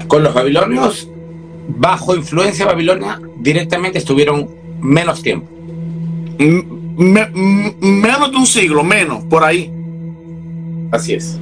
Con 0.06 0.22
los 0.22 0.34
babilonios, 0.34 1.08
bajo 1.68 2.14
influencia 2.16 2.66
babilonia, 2.66 3.20
directamente 3.38 3.98
estuvieron 3.98 4.48
menos 4.80 5.22
tiempo. 5.22 5.46
Me- 6.38 7.28
menos 7.80 8.30
de 8.30 8.36
un 8.36 8.46
siglo, 8.46 8.82
menos, 8.84 9.24
por 9.24 9.44
ahí. 9.44 9.70
Así 10.92 11.14
es. 11.14 11.38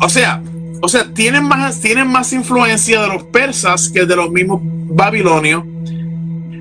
O 0.00 0.08
sea, 0.08 0.42
o 0.82 0.88
sea, 0.88 1.12
tienen 1.14 1.44
más, 1.44 1.80
tienen 1.80 2.08
más 2.08 2.32
influencia 2.32 3.00
de 3.02 3.08
los 3.08 3.22
persas 3.24 3.88
que 3.88 4.04
de 4.04 4.16
los 4.16 4.30
mismos 4.30 4.60
babilonios. 4.62 5.64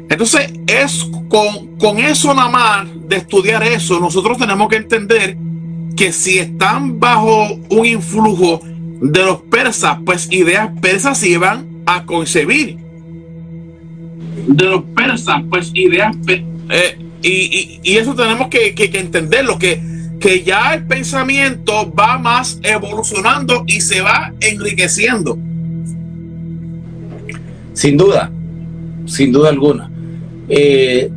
Entonces, 0.10 0.54
es 0.68 1.04
con, 1.30 1.76
con 1.80 1.98
eso 2.00 2.34
nada 2.34 2.50
más 2.50 2.88
de 3.08 3.18
estudiar 3.18 3.64
eso, 3.64 4.00
nosotros 4.00 4.38
tenemos 4.38 4.70
que 4.70 4.76
entender 4.78 5.38
que 5.98 6.12
si 6.12 6.38
están 6.40 7.00
bajo 7.00 7.48
un 7.70 7.86
influjo 7.86 8.60
de 9.02 9.24
los 9.26 9.42
persas, 9.44 9.98
pues 10.06 10.28
ideas 10.32 10.70
persas 10.82 11.18
se 11.18 11.30
iban 11.30 11.66
a 11.86 12.04
concebir. 12.06 12.78
De 14.48 14.66
los 14.66 14.84
persas, 14.96 15.42
pues 15.50 15.72
ideas 15.74 16.16
eh, 16.70 16.98
y, 17.22 17.30
y- 17.30 17.80
y 17.84 17.98
eso 17.98 18.14
tenemos 18.14 18.48
que, 18.50 18.76
que- 18.76 18.90
que 18.92 19.00
entenderlo, 19.00 19.58
que, 19.58 19.82
que 20.20 20.44
ya 20.44 20.74
el 20.76 20.86
pensamiento 20.86 21.92
va 21.94 22.18
más 22.20 22.60
evolucionando 22.64 23.64
y 23.66 23.82
se 23.82 24.02
va 24.02 24.34
enriqueciendo. 24.40 25.38
Sin 27.74 27.98
duda, 27.98 28.32
sin 29.06 29.32
duda 29.32 29.50
alguna. 29.50 29.90
Eh, 30.50 31.10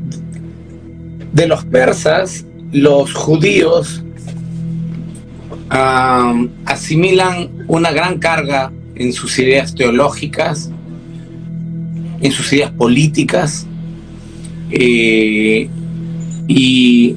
de 1.32 1.46
los 1.46 1.64
persas, 1.64 2.44
los 2.72 3.12
judíos 3.14 4.02
asimilan 5.70 7.50
una 7.66 7.92
gran 7.92 8.18
carga 8.18 8.72
en 8.94 9.12
sus 9.12 9.38
ideas 9.38 9.74
teológicas, 9.74 10.70
en 12.20 12.32
sus 12.32 12.52
ideas 12.52 12.70
políticas 12.72 13.66
eh, 14.70 15.68
y 16.48 17.16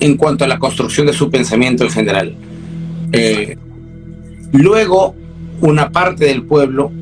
en 0.00 0.16
cuanto 0.16 0.44
a 0.44 0.48
la 0.48 0.58
construcción 0.58 1.06
de 1.06 1.12
su 1.12 1.30
pensamiento 1.30 1.84
en 1.84 1.90
general. 1.90 2.34
Eh, 3.12 3.56
luego, 4.52 5.14
una 5.60 5.90
parte 5.90 6.26
del 6.26 6.44
pueblo 6.44 6.92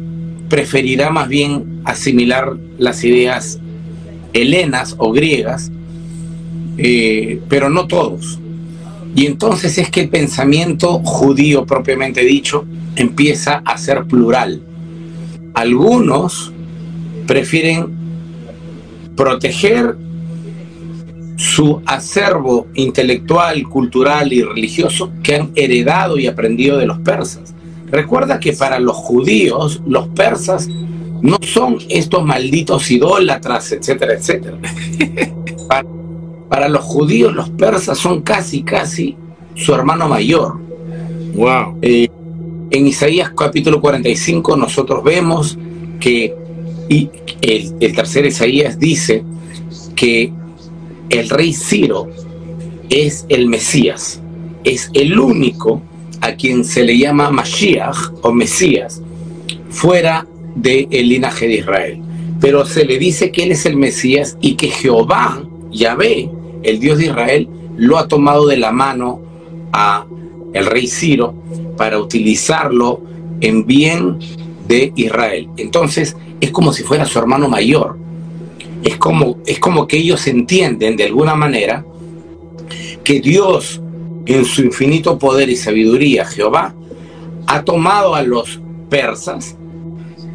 preferirá 0.49 1.11
más 1.11 1.29
bien 1.29 1.83
asimilar 1.85 2.57
las 2.79 3.05
ideas 3.05 3.61
helenas 4.43 4.95
o 4.99 5.13
griegas, 5.13 5.71
eh, 6.79 7.41
pero 7.49 7.71
no 7.71 7.87
todos. 7.87 8.39
Y 9.15 9.27
entonces 9.27 9.79
es 9.79 9.91
que 9.91 10.03
el 10.03 10.09
pensamiento 10.11 10.99
judío 10.99 11.65
propiamente 11.65 12.23
dicho 12.23 12.67
empieza 12.97 13.63
a 13.65 13.79
ser 13.79 14.05
plural. 14.05 14.61
Algunos 15.55 16.53
prefieren 17.27 17.97
proteger 19.17 19.97
su 21.37 21.83
acervo 21.87 22.67
intelectual, 22.75 23.63
cultural 23.69 24.33
y 24.33 24.43
religioso 24.43 25.13
que 25.23 25.37
han 25.37 25.51
heredado 25.55 26.19
y 26.19 26.27
aprendido 26.27 26.79
de 26.79 26.87
los 26.87 26.99
persas. 26.99 27.55
Recuerda 27.91 28.41
que 28.41 28.53
para 28.53 28.81
los 28.81 28.97
judíos, 28.97 29.81
los 29.87 30.09
persas 30.09 30.69
no 31.27 31.39
son 31.43 31.79
estos 31.89 32.25
malditos 32.25 32.91
idólatras, 32.91 33.73
etcétera, 33.73 34.15
etcétera. 34.15 34.59
Para, 35.69 35.89
para 36.49 36.69
los 36.69 36.85
judíos, 36.85 37.35
los 37.35 37.51
persas 37.51 37.99
son 37.99 38.23
casi, 38.23 38.63
casi 38.63 39.17
su 39.57 39.75
hermano 39.75 40.09
mayor. 40.09 40.57
Wow. 41.35 41.79
Eh, 41.83 42.09
en 42.71 42.87
Isaías 42.87 43.33
capítulo 43.37 43.81
45 43.81 44.57
nosotros 44.57 45.03
vemos 45.03 45.59
que 45.99 46.33
y 46.89 47.11
el, 47.43 47.75
el 47.81 47.95
tercer 47.97 48.27
Isaías 48.27 48.79
dice 48.79 49.25
que 49.97 50.33
el 51.11 51.29
rey 51.29 51.53
Ciro 51.53 52.09
es 52.89 53.27
el 53.29 53.49
Mesías, 53.49 54.21
es 54.63 54.89
el 54.93 55.19
único 55.19 55.83
a 56.21 56.35
quien 56.35 56.65
se 56.65 56.85
le 56.85 56.97
llama 56.97 57.31
Mashiach 57.33 58.13
o 58.23 58.33
Mesías 58.33 59.03
fuera 59.69 60.27
del 60.57 61.09
linaje 61.09 61.47
de 61.47 61.55
Israel. 61.55 62.01
Pero 62.41 62.65
se 62.67 62.85
le 62.85 62.99
dice 62.99 63.31
que 63.31 63.45
él 63.45 63.53
es 63.53 63.67
el 63.67 63.77
Mesías 63.77 64.37
y 64.41 64.55
que 64.55 64.69
Jehová, 64.69 65.43
Yahvé, 65.71 66.31
el 66.63 66.81
Dios 66.81 66.99
de 66.99 67.07
Israel, 67.07 67.49
lo 67.77 67.99
ha 67.99 68.09
tomado 68.09 68.47
de 68.47 68.57
la 68.57 68.73
mano 68.73 69.21
a 69.73 70.07
el 70.53 70.67
rey 70.67 70.87
Ciro 70.87 71.35
para 71.77 71.99
utilizarlo 71.99 73.01
en 73.41 73.67
bien 73.67 74.19
de 74.67 74.93
Israel. 74.97 75.49
Entonces 75.57 76.17
es 76.41 76.51
como 76.51 76.73
si 76.73 76.83
fuera 76.83 77.05
su 77.05 77.19
hermano 77.19 77.49
mayor. 77.49 77.99
Es 78.83 78.97
como, 78.97 79.39
es 79.47 79.59
como 79.59 79.87
que 79.87 79.99
ellos 79.99 80.27
entienden 80.27 80.97
de 80.97 81.05
alguna 81.05 81.35
manera 81.35 81.85
que 83.05 83.21
Dios, 83.21 83.81
en 84.27 84.45
su 84.45 84.63
infinito 84.63 85.19
poder 85.19 85.49
y 85.49 85.57
sabiduría, 85.57 86.25
Jehová, 86.25 86.75
ha 87.47 87.63
tomado 87.63 88.15
a 88.15 88.23
los 88.23 88.61
persas 88.89 89.57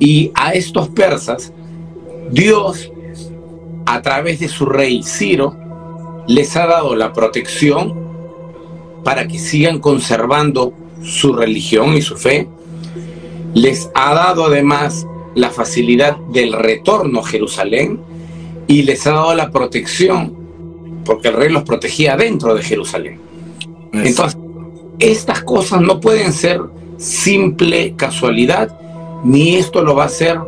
y 0.01 0.31
a 0.33 0.53
estos 0.53 0.89
persas, 0.89 1.53
Dios, 2.31 2.91
a 3.85 4.01
través 4.01 4.39
de 4.39 4.49
su 4.49 4.65
rey 4.65 5.03
Ciro, 5.03 5.55
les 6.27 6.57
ha 6.57 6.65
dado 6.65 6.95
la 6.95 7.13
protección 7.13 7.93
para 9.03 9.27
que 9.27 9.37
sigan 9.37 9.77
conservando 9.77 10.73
su 11.03 11.33
religión 11.33 11.93
y 11.95 12.01
su 12.01 12.17
fe. 12.17 12.47
Les 13.53 13.91
ha 13.93 14.15
dado 14.15 14.45
además 14.45 15.05
la 15.35 15.51
facilidad 15.51 16.17
del 16.33 16.53
retorno 16.53 17.19
a 17.19 17.23
Jerusalén 17.23 17.99
y 18.65 18.81
les 18.81 19.05
ha 19.05 19.11
dado 19.11 19.35
la 19.35 19.51
protección, 19.51 20.35
porque 21.05 21.27
el 21.27 21.35
rey 21.35 21.49
los 21.49 21.61
protegía 21.61 22.17
dentro 22.17 22.55
de 22.55 22.63
Jerusalén. 22.63 23.19
Entonces, 23.93 24.39
estas 24.97 25.43
cosas 25.43 25.79
no 25.79 25.99
pueden 25.99 26.33
ser 26.33 26.59
simple 26.97 27.93
casualidad, 27.95 28.75
ni 29.23 29.55
esto 29.55 29.84
lo 29.84 29.95
va 29.95 30.03
a 30.03 30.07
hacer 30.07 30.39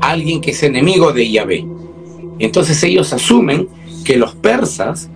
alguien 0.00 0.40
que 0.40 0.52
es 0.52 0.62
enemigo 0.62 1.12
de 1.12 1.30
Yahvé. 1.30 1.66
Entonces 2.38 2.82
ellos 2.82 3.12
asumen 3.12 3.68
que 4.04 4.16
los 4.16 4.34
persas 4.34 5.08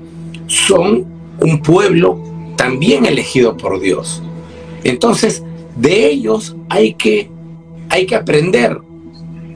son 0.47 1.07
un 1.41 1.63
pueblo 1.63 2.21
también 2.57 3.07
elegido 3.07 3.57
por 3.57 3.81
Dios. 3.81 4.23
Entonces, 4.85 5.43
de 5.77 6.07
ellos 6.09 6.57
hay 6.69 6.95
que, 6.95 7.31
hay 7.89 8.07
que 8.07 8.17
aprender. 8.17 8.79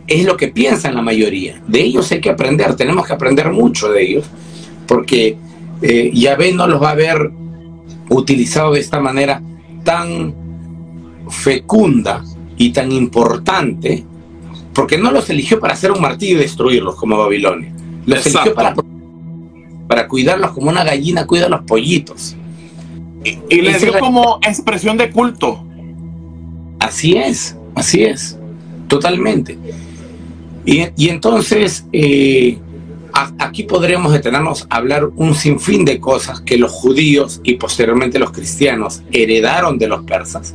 Es 0.06 0.24
lo 0.24 0.36
que 0.36 0.48
piensan 0.48 0.94
la 0.94 1.02
mayoría. 1.02 1.60
De 1.66 1.82
ellos 1.82 2.10
hay 2.12 2.20
que 2.20 2.30
aprender. 2.30 2.76
Tenemos 2.76 3.06
que 3.06 3.12
aprender 3.12 3.50
mucho 3.50 3.88
de 3.90 4.02
ellos. 4.02 4.24
Porque 4.86 5.36
eh, 5.82 6.10
Yahvé 6.14 6.52
no 6.52 6.66
los 6.66 6.80
va 6.80 6.90
a 6.90 6.94
ver 6.94 7.30
utilizado 8.08 8.72
de 8.72 8.80
esta 8.80 9.00
manera 9.00 9.42
tan 9.84 10.34
fecunda 11.28 12.22
y 12.56 12.70
tan 12.70 12.92
importante, 12.92 14.04
porque 14.74 14.98
no 14.98 15.10
los 15.10 15.28
eligió 15.30 15.60
para 15.60 15.74
hacer 15.74 15.92
un 15.92 16.00
martillo 16.00 16.36
y 16.36 16.40
destruirlos 16.40 16.96
como 16.96 17.16
Babilonia. 17.16 17.72
Los 18.06 18.26
Exacto. 18.26 18.50
eligió 18.50 18.54
para, 18.54 18.74
para 19.88 20.08
cuidarlos 20.08 20.52
como 20.52 20.70
una 20.70 20.84
gallina 20.84 21.26
cuida 21.26 21.46
a 21.46 21.48
los 21.48 21.62
pollitos. 21.62 22.36
Y, 23.24 23.38
y 23.48 23.60
les 23.62 23.82
dio 23.82 23.98
como 23.98 24.38
expresión 24.42 24.96
de 24.96 25.10
culto. 25.10 25.64
Así 26.78 27.16
es, 27.16 27.56
así 27.74 28.04
es, 28.04 28.38
totalmente. 28.86 29.58
Y, 30.64 30.84
y 30.96 31.08
entonces, 31.08 31.86
eh, 31.92 32.58
aquí 33.38 33.62
podríamos 33.62 34.12
detenernos 34.12 34.66
a 34.68 34.76
hablar 34.76 35.08
un 35.16 35.34
sinfín 35.34 35.84
de 35.84 35.98
cosas 36.00 36.40
que 36.40 36.56
los 36.56 36.70
judíos 36.72 37.40
y 37.44 37.54
posteriormente 37.54 38.18
los 38.18 38.32
cristianos 38.32 39.02
heredaron 39.12 39.78
de 39.78 39.88
los 39.88 40.04
persas. 40.04 40.54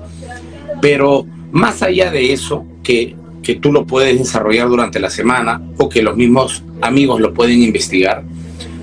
Pero 0.81 1.25
más 1.51 1.81
allá 1.81 2.11
de 2.11 2.33
eso, 2.33 2.65
que, 2.83 3.15
que 3.43 3.55
tú 3.55 3.71
lo 3.71 3.85
puedes 3.85 4.17
desarrollar 4.17 4.69
durante 4.69 4.99
la 4.99 5.09
semana 5.09 5.61
o 5.77 5.89
que 5.89 6.01
los 6.01 6.15
mismos 6.15 6.63
amigos 6.81 7.19
lo 7.21 7.33
pueden 7.33 7.61
investigar, 7.61 8.23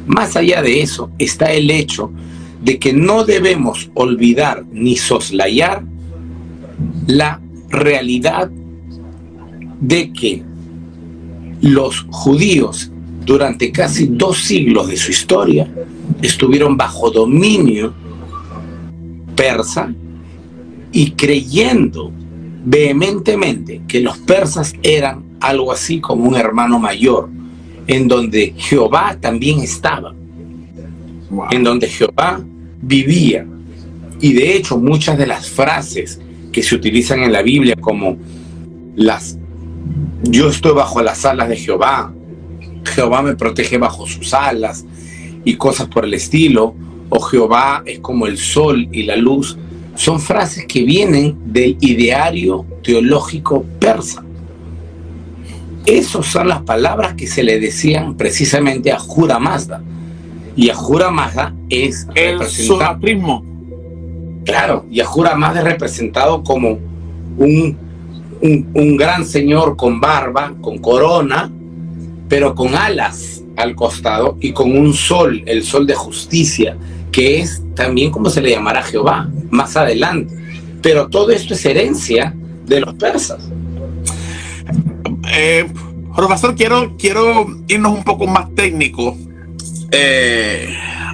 más 0.06 0.36
allá 0.36 0.62
de 0.62 0.80
eso 0.80 1.10
está 1.18 1.52
el 1.52 1.70
hecho 1.70 2.10
de 2.62 2.78
que 2.78 2.92
no 2.92 3.24
debemos 3.24 3.90
olvidar 3.94 4.64
ni 4.72 4.96
soslayar 4.96 5.84
la 7.06 7.40
realidad 7.68 8.50
de 9.80 10.12
que 10.12 10.42
los 11.60 12.06
judíos 12.10 12.90
durante 13.24 13.70
casi 13.70 14.06
dos 14.06 14.38
siglos 14.38 14.88
de 14.88 14.96
su 14.96 15.10
historia 15.10 15.68
estuvieron 16.22 16.76
bajo 16.76 17.10
dominio 17.10 17.92
persa 19.36 19.92
y 20.90 21.10
creyendo 21.12 22.12
vehementemente 22.70 23.80
que 23.88 24.00
los 24.00 24.18
persas 24.18 24.74
eran 24.82 25.24
algo 25.40 25.72
así 25.72 26.00
como 26.00 26.24
un 26.24 26.36
hermano 26.36 26.78
mayor, 26.78 27.30
en 27.86 28.08
donde 28.08 28.52
Jehová 28.58 29.16
también 29.18 29.60
estaba, 29.60 30.14
en 31.50 31.64
donde 31.64 31.88
Jehová 31.88 32.44
vivía. 32.82 33.46
Y 34.20 34.34
de 34.34 34.54
hecho 34.54 34.76
muchas 34.76 35.16
de 35.16 35.26
las 35.26 35.48
frases 35.48 36.20
que 36.52 36.62
se 36.62 36.74
utilizan 36.74 37.22
en 37.22 37.32
la 37.32 37.40
Biblia 37.40 37.74
como 37.80 38.18
las 38.96 39.38
yo 40.24 40.50
estoy 40.50 40.72
bajo 40.72 41.00
las 41.00 41.24
alas 41.24 41.48
de 41.48 41.56
Jehová, 41.56 42.12
Jehová 42.84 43.22
me 43.22 43.34
protege 43.34 43.78
bajo 43.78 44.06
sus 44.06 44.34
alas 44.34 44.84
y 45.44 45.54
cosas 45.54 45.88
por 45.88 46.04
el 46.04 46.12
estilo, 46.12 46.74
o 47.08 47.20
Jehová 47.20 47.82
es 47.86 48.00
como 48.00 48.26
el 48.26 48.36
sol 48.36 48.88
y 48.92 49.04
la 49.04 49.16
luz, 49.16 49.56
son 49.98 50.20
frases 50.20 50.64
que 50.66 50.84
vienen 50.84 51.36
del 51.44 51.76
ideario 51.80 52.64
teológico 52.84 53.64
persa. 53.80 54.24
Esas 55.84 56.24
son 56.24 56.46
las 56.46 56.62
palabras 56.62 57.14
que 57.14 57.26
se 57.26 57.42
le 57.42 57.58
decían 57.58 58.16
precisamente 58.16 58.92
a 58.92 58.98
Jura 59.00 59.40
Mazda. 59.40 59.82
Y 60.54 60.68
Jura 60.68 61.10
Mazda 61.10 61.52
es 61.68 62.06
el 62.14 62.40
zoroastrismo. 62.44 63.44
Claro, 64.44 64.86
y 64.88 65.00
Jura 65.00 65.34
Mazda 65.34 65.60
es 65.60 65.66
representado 65.66 66.44
como 66.44 66.78
un, 67.36 67.76
un, 68.40 68.70
un 68.74 68.96
gran 68.96 69.26
señor 69.26 69.76
con 69.76 70.00
barba, 70.00 70.54
con 70.60 70.78
corona, 70.78 71.50
pero 72.28 72.54
con 72.54 72.76
alas 72.76 73.42
al 73.56 73.74
costado 73.74 74.38
y 74.40 74.52
con 74.52 74.78
un 74.78 74.94
sol, 74.94 75.42
el 75.44 75.64
sol 75.64 75.88
de 75.88 75.94
justicia, 75.96 76.76
que 77.12 77.40
es 77.40 77.62
también 77.74 78.10
como 78.10 78.30
se 78.30 78.40
le 78.40 78.50
llamará 78.50 78.82
Jehová 78.82 79.28
más 79.50 79.76
adelante. 79.76 80.34
Pero 80.82 81.08
todo 81.08 81.30
esto 81.30 81.54
es 81.54 81.64
herencia 81.64 82.34
de 82.66 82.80
los 82.80 82.94
persas. 82.94 83.48
Eh, 85.34 85.66
profesor, 86.14 86.54
quiero, 86.54 86.96
quiero 86.96 87.46
irnos 87.66 87.92
un 87.92 88.04
poco 88.04 88.26
más 88.26 88.54
técnico, 88.54 89.16
eh, 89.90 90.68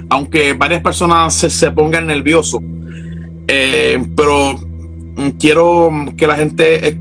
aunque 0.09 0.53
varias 0.53 0.81
personas 0.81 1.33
se, 1.33 1.71
pongan 1.71 2.07
nerviosos, 2.07 2.61
eh, 3.47 4.03
pero 4.15 4.59
quiero 5.39 5.91
que 6.17 6.27
la 6.27 6.35
gente 6.35 6.99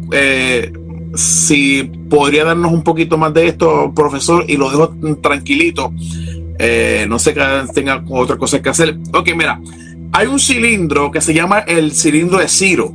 si 1.14 1.84
podría 2.08 2.44
darnos 2.44 2.72
un 2.72 2.82
poquito 2.82 3.16
más 3.16 3.32
de 3.34 3.48
esto, 3.48 3.92
profesor, 3.94 4.44
y 4.48 4.56
lo 4.56 4.70
dejo 4.70 4.94
tranquilito. 5.20 5.92
Eh, 6.58 7.06
no 7.08 7.18
sé 7.18 7.34
que 7.34 7.42
tenga 7.74 8.04
otra 8.08 8.36
cosa 8.36 8.60
que 8.62 8.68
hacer. 8.68 8.96
Ok, 9.12 9.30
mira, 9.36 9.60
hay 10.12 10.26
un 10.26 10.38
cilindro 10.38 11.10
que 11.10 11.20
se 11.20 11.34
llama 11.34 11.60
el 11.60 11.92
cilindro 11.92 12.38
de 12.38 12.48
Ciro. 12.48 12.94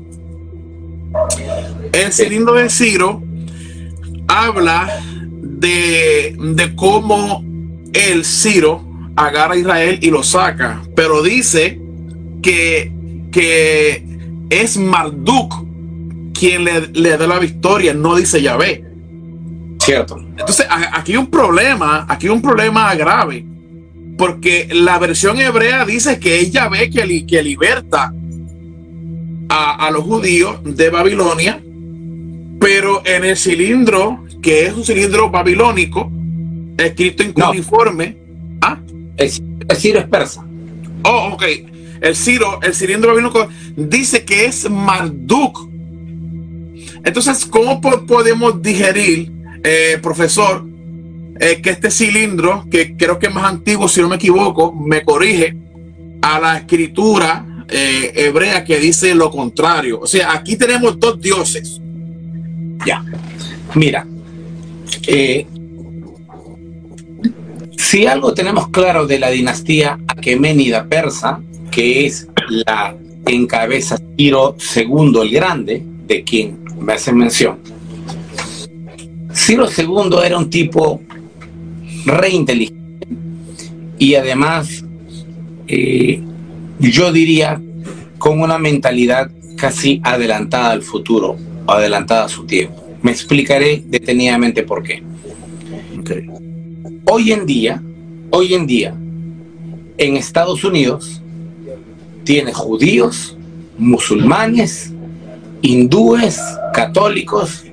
El 1.92 2.14
cilindro 2.14 2.54
de 2.54 2.70
Ciro 2.70 3.22
habla 4.28 5.02
de, 5.42 6.36
de 6.38 6.76
cómo 6.76 7.44
el 7.94 8.24
Ciro 8.24 8.86
agarra 9.16 9.56
a 9.56 9.58
Israel 9.58 10.00
y 10.02 10.12
lo 10.12 10.24
saca, 10.24 10.82
pero 10.96 11.22
dice 11.22 11.80
que, 12.42 12.92
que 13.32 14.04
es 14.50 14.78
Marduk 14.78 15.70
quien 16.40 16.64
le, 16.64 17.18
da 17.18 17.28
la 17.28 17.38
victoria, 17.38 17.94
no 17.94 18.16
dice 18.16 18.42
Yahvé. 18.42 18.86
Cierto. 19.90 20.20
Entonces, 20.20 20.68
aquí 20.70 21.14
hay 21.14 21.18
un 21.18 21.32
problema, 21.32 22.06
aquí 22.08 22.28
hay 22.28 22.34
un 22.34 22.42
problema 22.42 22.94
grave, 22.96 23.46
porque 24.18 24.68
la 24.72 25.00
versión 25.00 25.40
hebrea 25.40 25.86
dice 25.86 26.20
que 26.20 26.42
es 26.42 26.52
Yahvé 26.52 26.90
que, 26.90 27.26
que 27.26 27.44
liberta 27.44 28.14
a, 29.50 29.90
los 29.92 30.04
judíos 30.04 30.60
de 30.64 30.90
Babilonia, 30.90 31.62
pero 32.60 33.02
en 33.06 33.26
el 33.26 33.36
cilindro, 33.36 34.26
que 34.42 34.68
es 34.68 34.74
un 34.74 34.86
cilindro 34.86 35.32
babilónico, 35.32 36.12
escrito 36.78 37.24
en 37.24 37.34
cuneiforme. 37.34 38.18
¿ah? 38.62 38.78
El, 39.18 39.32
Ciro 39.76 40.00
es 40.00 40.06
persa. 40.08 40.46
Oh, 41.04 41.32
ok. 41.34 41.44
El 42.02 42.16
Ciro, 42.16 42.60
el 42.62 42.76
cilindro 42.76 43.10
babilónico, 43.10 43.48
dice 43.76 44.24
que 44.24 44.46
es 44.46 44.70
Marduk, 44.70 45.70
entonces, 47.04 47.46
¿cómo 47.46 47.80
podemos 47.82 48.62
digerir, 48.62 49.32
eh, 49.64 50.00
profesor, 50.02 50.66
eh, 51.40 51.62
que 51.62 51.70
este 51.72 51.90
cilindro, 51.90 52.66
que 52.70 52.96
creo 52.96 53.18
que 53.18 53.28
es 53.28 53.34
más 53.34 53.46
antiguo, 53.46 53.88
si 53.88 54.02
no 54.02 54.10
me 54.10 54.18
equivoco, 54.18 54.74
me 54.74 55.04
corrige 55.04 55.56
a 56.22 56.40
la 56.40 56.58
escritura 56.58 57.46
eh, 57.70 58.12
hebrea 58.16 58.64
que 58.64 58.80
dice 58.80 59.14
lo 59.16 59.32
contrario? 59.32 60.00
O 60.02 60.08
sea, 60.08 60.34
aquí 60.34 60.56
tenemos 60.56 61.00
dos 61.00 61.20
dioses. 61.22 61.80
Ya, 62.86 63.04
mira, 63.76 64.06
si 67.78 68.06
algo 68.06 68.34
tenemos 68.34 68.70
claro 68.70 69.06
de 69.06 69.20
la 69.20 69.30
dinastía 69.30 70.00
aqueménida 70.08 70.88
persa, 70.88 71.42
que 71.72 72.06
es 72.06 72.28
la 72.50 72.96
encabeza 73.26 73.98
Ciro 74.18 74.56
II 74.76 75.22
el 75.22 75.30
Grande, 75.32 75.84
de 76.08 76.24
quien 76.24 76.60
me 76.80 76.94
hacen 76.94 77.18
mención. 77.18 77.60
Ciro 79.50 79.66
II 79.66 80.20
era 80.24 80.38
un 80.38 80.48
tipo 80.48 81.02
re 82.06 82.30
inteligente 82.30 83.08
y 83.98 84.14
además, 84.14 84.86
eh, 85.68 86.22
yo 86.80 87.12
diría, 87.12 87.60
con 88.20 88.42
una 88.42 88.60
mentalidad 88.60 89.32
casi 89.58 90.02
adelantada 90.04 90.70
al 90.70 90.84
futuro, 90.84 91.36
o 91.66 91.72
adelantada 91.72 92.26
a 92.26 92.30
su 92.30 92.46
tiempo. 92.46 92.96
Me 93.02 93.10
explicaré 93.10 93.84
detenidamente 93.88 94.62
por 94.62 94.84
qué. 94.84 95.02
Hoy 97.10 97.32
en 97.32 97.48
día, 97.48 97.82
hoy 98.30 98.54
en 98.54 98.68
día, 98.68 98.94
en 99.98 100.16
Estados 100.16 100.64
Unidos, 100.64 101.24
tiene 102.24 102.54
judíos, 102.54 103.36
musulmanes, 103.80 104.94
hindúes, 105.64 106.40
católicos 106.72 107.64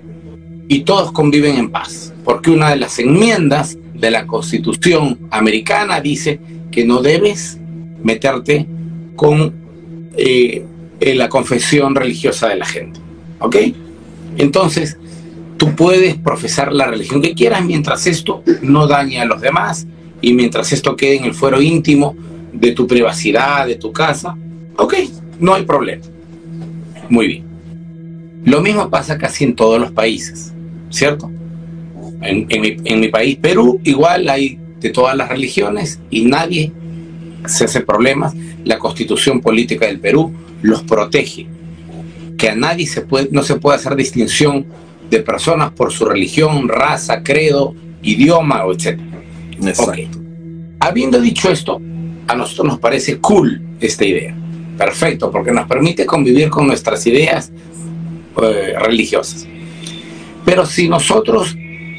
y 0.69 0.81
todos 0.81 1.13
conviven 1.13 1.57
en 1.57 1.71
paz, 1.71 2.13
porque 2.25 2.51
una 2.51 2.71
de 2.71 2.77
las 2.77 2.99
enmiendas 2.99 3.79
de 3.95 4.11
la 4.11 4.27
Constitución 4.27 5.19
americana 5.31 6.01
dice 6.01 6.41
que 6.71 6.85
no 6.85 7.03
debes 7.03 7.59
meterte 8.03 8.67
con 9.15 9.53
eh, 10.17 10.65
la 11.01 11.29
confesión 11.29 11.95
religiosa 11.95 12.49
de 12.49 12.57
la 12.57 12.67
gente. 12.67 13.01
¿Ok? 13.41 13.57
Entonces, 14.39 14.97
tú 15.57 15.75
puedes 15.75 16.17
profesar 16.17 16.73
la 16.73 16.87
religión 16.87 17.23
que 17.23 17.35
quieras 17.35 17.65
mientras 17.65 18.07
esto 18.07 18.43
no 18.63 18.87
dañe 18.87 19.21
a 19.21 19.25
los 19.25 19.41
demás 19.41 19.87
y 20.21 20.35
mientras 20.35 20.73
esto 20.73 20.97
quede 20.97 21.17
en 21.17 21.25
el 21.25 21.35
fuero 21.35 21.61
íntimo 21.61 22.17
de 22.53 22.73
tu 22.73 22.87
privacidad, 22.87 23.67
de 23.67 23.77
tu 23.77 23.93
casa. 23.93 24.37
Ok, 24.77 24.95
no 25.39 25.55
hay 25.55 25.65
problema. 25.65 26.03
Muy 27.09 27.27
bien. 27.29 27.45
Lo 28.45 28.61
mismo 28.61 28.89
pasa 28.91 29.19
casi 29.19 29.45
en 29.45 29.57
todos 29.57 29.81
los 29.81 29.91
países, 29.93 30.53
¿cierto? 30.97 31.31
En, 32.23 33.01
mi, 33.01 33.09
país, 33.09 33.37
Perú, 33.37 33.81
igual 33.85 34.29
hay 34.29 34.59
de 34.81 34.91
todas 34.91 35.17
las 35.17 35.29
religiones 35.29 36.01
y 36.11 36.25
nadie 36.25 36.73
se 37.47 37.67
hace 37.67 37.83
problemas. 37.83 38.35
La 38.65 38.79
constitución 38.79 39.41
política 39.41 39.87
del 39.87 40.01
Perú 40.01 40.33
los 40.63 40.83
protege. 40.83 41.47
Que 42.39 42.51
a 42.51 42.57
nadie 42.57 42.87
se 42.87 43.03
puede, 43.03 43.29
no 43.31 43.43
se 43.43 43.57
puede 43.57 43.77
hacer 43.77 43.95
distinción 43.95 44.67
de 45.11 45.21
personas 45.21 45.71
por 45.73 45.93
su 45.93 46.05
religión, 46.05 46.69
raza, 46.69 47.23
credo, 47.23 47.75
idioma, 48.03 48.65
etc. 48.73 48.99
Exacto. 49.63 50.19
Habiendo 50.81 51.21
dicho 51.21 51.51
esto, 51.51 51.81
a 52.27 52.35
nosotros 52.35 52.67
nos 52.67 52.79
parece 52.79 53.19
cool 53.19 53.63
esta 53.81 54.05
idea. 54.05 54.35
Perfecto, 54.77 55.31
porque 55.31 55.53
nos 55.53 55.69
permite 55.69 56.05
convivir 56.05 56.49
con 56.51 56.67
nuestras 56.67 57.07
ideas 57.07 57.53
eh, 58.43 58.75
religiosas. 58.79 59.47
Pero 60.47 60.65
si 60.65 60.89
nosotros 60.89 61.55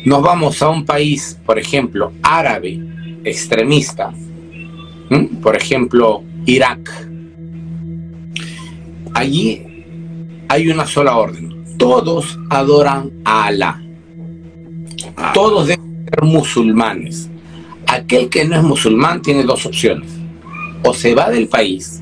nos 0.06 0.22
vamos 0.22 0.62
a 0.62 0.70
un 0.70 0.86
país, 0.86 1.38
por 1.46 1.60
ejemplo, 1.60 2.14
árabe, 2.24 2.80
extremista, 3.24 4.14
por 5.44 5.56
ejemplo, 5.56 6.24
Irak, 6.46 7.08
allí 9.14 9.62
hay 10.48 10.70
una 10.70 10.88
sola 10.88 11.18
orden. 11.18 11.78
Todos 11.78 12.40
adoran 12.50 13.12
a 13.26 13.48
Alá. 13.48 13.84
Ah. 15.18 15.32
Todos 15.34 15.68
deben 15.68 16.06
ser 16.10 16.24
musulmanes. 16.24 17.30
Aquel 17.86 18.30
que 18.30 18.46
no 18.46 18.56
es 18.56 18.64
musulmán 18.64 19.22
tiene 19.22 19.44
dos 19.44 19.66
opciones. 19.66 20.10
O 20.84 20.94
se 20.94 21.14
va 21.14 21.30
del 21.30 21.48
país 21.50 22.02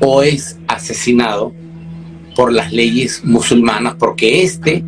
o 0.00 0.22
es 0.22 0.58
asesinado 0.68 1.52
por 2.38 2.52
las 2.52 2.72
leyes 2.72 3.24
musulmanas 3.24 3.96
porque 3.98 4.44
este 4.44 4.84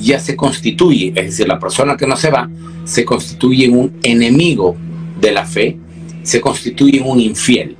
ya 0.00 0.18
se 0.18 0.36
constituye, 0.36 1.12
es 1.14 1.26
decir, 1.26 1.46
la 1.46 1.58
persona 1.58 1.98
que 1.98 2.06
no 2.06 2.16
se 2.16 2.30
va, 2.30 2.48
se 2.84 3.04
constituye 3.04 3.66
en 3.66 3.76
un 3.76 3.98
enemigo 4.02 4.74
de 5.20 5.30
la 5.30 5.44
fe, 5.44 5.76
se 6.22 6.40
constituye 6.40 7.00
en 7.00 7.06
un 7.06 7.20
infiel. 7.20 7.76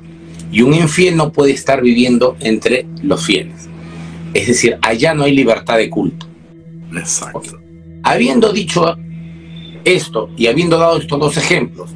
Y 0.52 0.60
un 0.60 0.74
infiel 0.74 1.16
no 1.16 1.32
puede 1.32 1.52
estar 1.52 1.80
viviendo 1.80 2.36
entre 2.40 2.84
los 3.02 3.24
fieles. 3.24 3.66
Es 4.34 4.46
decir, 4.46 4.76
allá 4.82 5.14
no 5.14 5.22
hay 5.22 5.34
libertad 5.34 5.78
de 5.78 5.88
culto. 5.88 6.26
Exacto. 6.94 7.58
Habiendo 8.02 8.52
dicho 8.52 8.94
esto 9.86 10.28
y 10.36 10.48
habiendo 10.48 10.76
dado 10.76 10.98
estos 10.98 11.18
dos 11.18 11.38
ejemplos, 11.38 11.88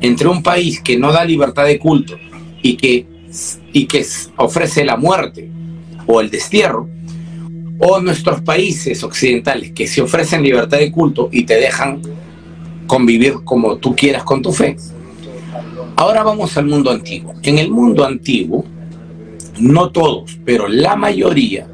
entre 0.00 0.28
un 0.28 0.40
país 0.40 0.80
que 0.80 0.96
no 0.96 1.10
da 1.10 1.24
libertad 1.24 1.64
de 1.64 1.80
culto 1.80 2.16
y 2.62 2.76
que, 2.76 3.08
y 3.72 3.86
que 3.86 4.06
ofrece 4.36 4.84
la 4.84 4.96
muerte 4.96 5.50
o 6.10 6.20
el 6.20 6.30
destierro, 6.30 6.88
o 7.78 8.00
nuestros 8.00 8.40
países 8.42 9.02
occidentales 9.04 9.72
que 9.72 9.86
se 9.86 10.02
ofrecen 10.02 10.42
libertad 10.42 10.78
de 10.78 10.90
culto 10.90 11.28
y 11.32 11.44
te 11.44 11.54
dejan 11.54 12.02
convivir 12.86 13.36
como 13.44 13.76
tú 13.76 13.94
quieras 13.94 14.24
con 14.24 14.42
tu 14.42 14.52
fe. 14.52 14.76
Ahora 15.96 16.22
vamos 16.22 16.56
al 16.56 16.66
mundo 16.66 16.90
antiguo. 16.90 17.34
En 17.42 17.58
el 17.58 17.70
mundo 17.70 18.04
antiguo, 18.04 18.64
no 19.60 19.90
todos, 19.90 20.38
pero 20.44 20.66
la 20.66 20.96
mayoría 20.96 21.68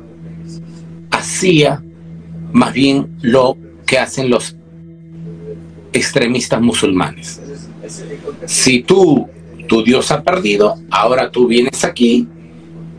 hacía 1.10 1.82
más 2.52 2.72
bien 2.72 3.16
lo 3.22 3.56
que 3.86 3.98
hacen 3.98 4.28
los 4.30 4.56
extremistas 5.92 6.60
musulmanes. 6.60 7.40
Si 8.46 8.82
tú, 8.82 9.28
tu 9.66 9.82
Dios 9.82 10.10
ha 10.10 10.22
perdido, 10.22 10.76
ahora 10.90 11.30
tú 11.30 11.46
vienes 11.46 11.84
aquí 11.84 12.28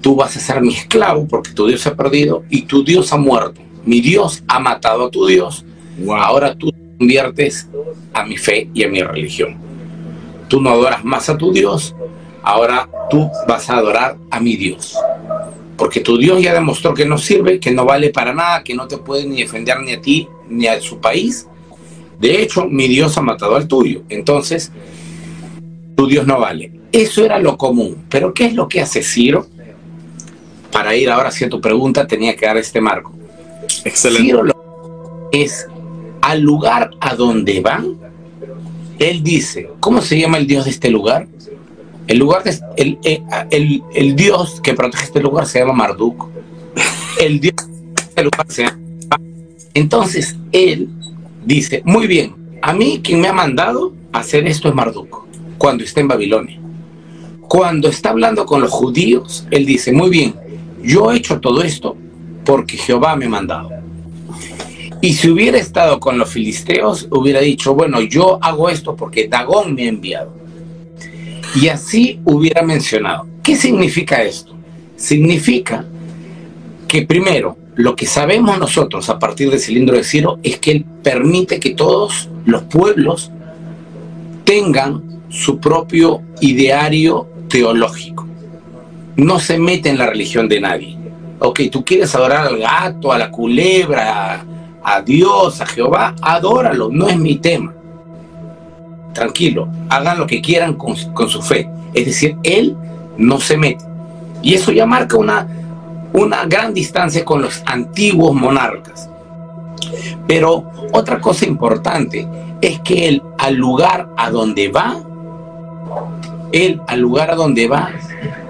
tú 0.02 0.16
vas 0.16 0.36
a 0.38 0.40
ser 0.40 0.62
mi 0.62 0.74
esclavo 0.74 1.28
porque 1.28 1.52
tu 1.52 1.68
Dios 1.68 1.82
se 1.82 1.90
ha 1.90 1.96
perdido 1.96 2.44
y 2.50 2.64
tu 2.64 2.84
Dios 2.84 3.12
ha 3.14 3.18
muerto. 3.18 3.62
Mi 3.86 4.02
Dios 4.02 4.44
ha 4.48 4.60
matado 4.60 5.06
a 5.06 5.12
tu 5.12 5.26
Dios. 5.26 5.66
Ahora 6.10 6.56
tú 6.56 6.72
te 6.72 6.80
conviertes 6.98 7.68
a 8.14 8.26
mi 8.26 8.38
fe 8.38 8.70
y 8.74 8.84
a 8.84 8.90
mi 8.90 9.02
religión. 9.02 9.58
Tú 10.48 10.62
no 10.62 10.70
adoras 10.70 11.04
más 11.04 11.30
a 11.30 11.38
tu 11.38 11.52
Dios, 11.52 11.96
ahora 12.42 12.90
tú 13.10 13.30
vas 13.48 13.70
a 13.70 13.78
adorar 13.78 14.18
a 14.32 14.40
mi 14.40 14.56
Dios. 14.56 14.96
Porque 15.78 16.00
tu 16.00 16.18
Dios 16.18 16.42
ya 16.42 16.54
demostró 16.54 16.94
que 16.94 17.06
no 17.06 17.18
sirve, 17.18 17.60
que 17.60 17.72
no 17.72 17.86
vale 17.86 18.10
para 18.10 18.34
nada, 18.34 18.64
que 18.64 18.74
no 18.74 18.88
te 18.88 18.98
puede 18.98 19.26
ni 19.26 19.42
defender 19.42 19.80
ni 19.82 19.94
a 19.94 20.02
ti 20.02 20.28
ni 20.50 20.68
a 20.68 20.80
su 20.82 21.00
país. 21.00 21.48
De 22.20 22.42
hecho, 22.42 22.66
mi 22.66 22.88
Dios 22.88 23.18
ha 23.18 23.22
matado 23.22 23.56
al 23.56 23.68
tuyo. 23.68 24.02
Entonces, 24.10 24.72
tu 25.96 26.08
Dios 26.08 26.26
no 26.26 26.40
vale. 26.40 26.72
Eso 26.92 27.24
era 27.24 27.38
lo 27.38 27.58
común. 27.58 28.06
Pero 28.10 28.34
¿qué 28.34 28.46
es 28.46 28.54
lo 28.54 28.68
que 28.68 28.82
hace 28.82 29.04
Ciro? 29.04 29.46
Para 30.78 30.96
ir 30.96 31.10
ahora 31.10 31.30
hacia 31.30 31.50
tu 31.50 31.60
pregunta, 31.60 32.06
tenía 32.06 32.36
que 32.36 32.46
dar 32.46 32.56
este 32.56 32.80
marco. 32.80 33.12
Excelente. 33.84 34.54
es 35.32 35.66
al 36.22 36.42
lugar 36.42 36.92
a 37.00 37.16
donde 37.16 37.62
van, 37.62 37.98
él 39.00 39.24
dice, 39.24 39.72
¿cómo 39.80 40.04
se 40.04 40.20
llama 40.20 40.38
el 40.38 40.46
Dios 40.46 40.66
de 40.66 40.70
este 40.70 40.92
lugar? 40.92 41.28
El 42.06 42.20
lugar 42.20 42.44
de, 42.44 42.60
el, 42.76 43.00
eh, 43.04 43.24
el, 43.50 43.82
el, 43.96 44.16
Dios 44.16 44.62
que 44.62 44.76
protege 44.76 45.06
este 45.06 45.20
lugar 45.20 45.48
se 45.48 45.58
llama 45.58 45.74
Marduk. 45.74 46.28
El 47.20 47.40
Dios 47.40 47.56
de 47.56 48.04
este 48.04 48.24
lugar 48.26 48.46
se 48.48 48.66
llama. 48.66 48.78
Entonces 49.74 50.36
él 50.52 50.90
dice, 51.44 51.82
muy 51.86 52.06
bien, 52.06 52.36
a 52.62 52.72
mí 52.74 53.02
quien 53.04 53.20
me 53.20 53.30
ha 53.30 53.34
mandado 53.34 53.94
hacer 54.14 54.46
esto 54.46 54.70
es 54.70 54.76
Marduk, 54.76 55.26
cuando 55.58 55.84
está 55.84 56.02
en 56.02 56.08
Babilonia. 56.08 56.60
Cuando 57.48 57.90
está 57.90 58.12
hablando 58.12 58.46
con 58.46 58.62
los 58.62 58.70
judíos, 58.70 59.48
él 59.50 59.66
dice, 59.66 59.92
muy 59.92 60.12
bien, 60.12 60.36
yo 60.88 61.12
he 61.12 61.18
hecho 61.18 61.42
todo 61.42 61.62
esto 61.62 61.98
porque 62.46 62.78
Jehová 62.78 63.18
me 63.18 63.26
ha 63.26 63.30
mandado. 63.30 63.70
Y 65.02 65.14
si 65.14 65.30
hubiera 65.30 65.58
estado 65.58 66.00
con 66.00 66.18
los 66.18 66.30
filisteos, 66.30 67.08
hubiera 67.12 67.42
dicho, 67.42 67.76
bueno, 67.76 68.02
yo 68.02 68.40
hago 68.42 68.70
esto 68.70 68.96
porque 68.96 69.28
Dagón 69.28 69.76
me 69.76 69.84
ha 69.84 69.90
enviado. 69.90 70.34
Y 71.56 71.68
así 71.68 72.22
hubiera 72.24 72.62
mencionado. 72.62 73.28
¿Qué 73.44 73.58
significa 73.58 74.24
esto? 74.24 74.56
Significa 74.96 75.86
que 76.88 77.02
primero, 77.02 77.58
lo 77.76 77.96
que 77.96 78.06
sabemos 78.06 78.58
nosotros 78.58 79.10
a 79.10 79.20
partir 79.20 79.50
del 79.50 79.60
cilindro 79.60 79.98
de 79.98 80.06
Ciro 80.06 80.40
es 80.42 80.58
que 80.58 80.72
él 80.72 80.86
permite 81.04 81.60
que 81.60 81.72
todos 81.72 82.30
los 82.46 82.64
pueblos 82.64 83.30
tengan 84.46 85.22
su 85.30 85.60
propio 85.60 86.22
ideario 86.40 87.28
teológico 87.50 88.27
no 89.18 89.40
se 89.40 89.58
mete 89.58 89.90
en 89.90 89.98
la 89.98 90.06
religión 90.06 90.48
de 90.48 90.62
nadie. 90.62 90.98
Ok, 91.40 91.62
tú 91.72 91.84
quieres 91.84 92.14
adorar 92.16 92.48
al 92.48 92.58
gato, 92.58 93.12
a 93.12 93.18
la 93.18 93.30
culebra, 93.30 94.46
a, 94.84 95.02
Dios, 95.02 95.60
a 95.60 95.66
Jehová, 95.66 96.16
adóralo, 96.22 96.90
no 96.90 97.08
es 97.08 97.18
mi 97.18 97.36
tema. 97.36 97.74
Tranquilo, 99.14 99.68
hagan 99.90 100.20
lo 100.20 100.28
que 100.28 100.42
quieran 100.42 100.76
con, 100.76 100.96
con 101.14 101.30
su 101.30 101.42
fe. 101.42 101.70
Es 101.94 102.06
decir, 102.06 102.38
él 102.44 102.76
no 103.18 103.40
se 103.40 103.58
mete. 103.58 103.84
Y 104.42 104.54
eso 104.54 104.72
ya 104.72 104.86
marca 104.86 105.18
una, 105.18 105.48
una 106.14 106.46
gran 106.46 106.74
distancia 106.74 107.26
con 107.26 107.42
los 107.42 107.64
antiguos 107.66 108.34
monarcas. 108.34 109.10
Pero 110.28 110.72
otra 110.94 111.20
cosa 111.20 111.46
importante 111.46 112.28
es 112.62 112.80
que 112.82 113.08
él 113.08 113.24
al 113.40 113.56
lugar 113.56 114.10
a 114.16 114.30
donde 114.30 114.70
va, 114.70 114.98
él 116.52 116.82
al 116.88 117.00
lugar 117.00 117.32
a 117.32 117.36
donde 117.36 117.68
va, 117.68 117.92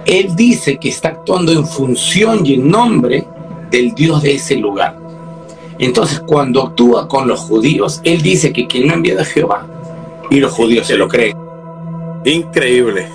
él 0.05 0.35
dice 0.35 0.77
que 0.77 0.89
está 0.89 1.09
actuando 1.09 1.51
en 1.51 1.65
función 1.65 2.45
y 2.45 2.55
en 2.55 2.69
nombre 2.69 3.25
del 3.69 3.93
Dios 3.93 4.21
de 4.23 4.35
ese 4.35 4.55
lugar. 4.55 4.97
Entonces, 5.79 6.21
cuando 6.21 6.63
actúa 6.63 7.07
con 7.07 7.27
los 7.27 7.41
judíos, 7.41 8.01
él 8.03 8.21
dice 8.21 8.51
que 8.51 8.67
quien 8.67 8.87
no 8.87 8.93
enviado 8.93 9.21
a 9.21 9.25
Jehová, 9.25 9.67
y 10.29 10.39
los 10.39 10.51
judíos 10.51 10.87
se 10.87 10.97
lo 10.97 11.07
creen. 11.07 11.37
Increíble. 12.25 13.09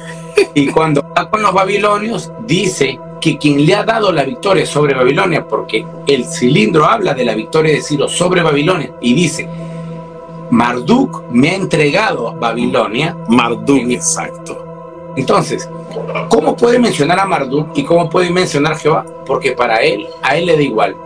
Y 0.54 0.68
cuando 0.68 1.04
va 1.16 1.28
con 1.28 1.42
los 1.42 1.52
babilonios, 1.52 2.30
dice 2.46 2.98
que 3.20 3.36
quien 3.38 3.66
le 3.66 3.74
ha 3.74 3.84
dado 3.84 4.12
la 4.12 4.24
victoria 4.24 4.64
sobre 4.64 4.94
Babilonia, 4.94 5.46
porque 5.46 5.84
el 6.06 6.24
cilindro 6.24 6.86
habla 6.86 7.14
de 7.14 7.24
la 7.24 7.34
victoria 7.34 7.72
de 7.72 7.82
Ciro 7.82 8.08
sobre 8.08 8.42
Babilonia, 8.42 8.92
y 9.00 9.14
dice, 9.14 9.48
Marduk 10.50 11.24
me 11.30 11.50
ha 11.50 11.54
entregado 11.54 12.28
a 12.28 12.34
Babilonia. 12.34 13.16
Marduk, 13.28 13.90
exacto. 13.90 14.71
Entonces, 15.16 15.68
¿cómo 16.28 16.56
puede 16.56 16.78
mencionar 16.78 17.20
a 17.20 17.26
Marduk 17.26 17.68
y 17.74 17.84
cómo 17.84 18.08
puede 18.08 18.30
mencionar 18.30 18.72
a 18.72 18.76
Jehová? 18.76 19.04
Porque 19.26 19.52
para 19.52 19.76
él, 19.78 20.06
a 20.22 20.36
él 20.36 20.46
le 20.46 20.56
da 20.56 20.62
igual. 20.62 20.96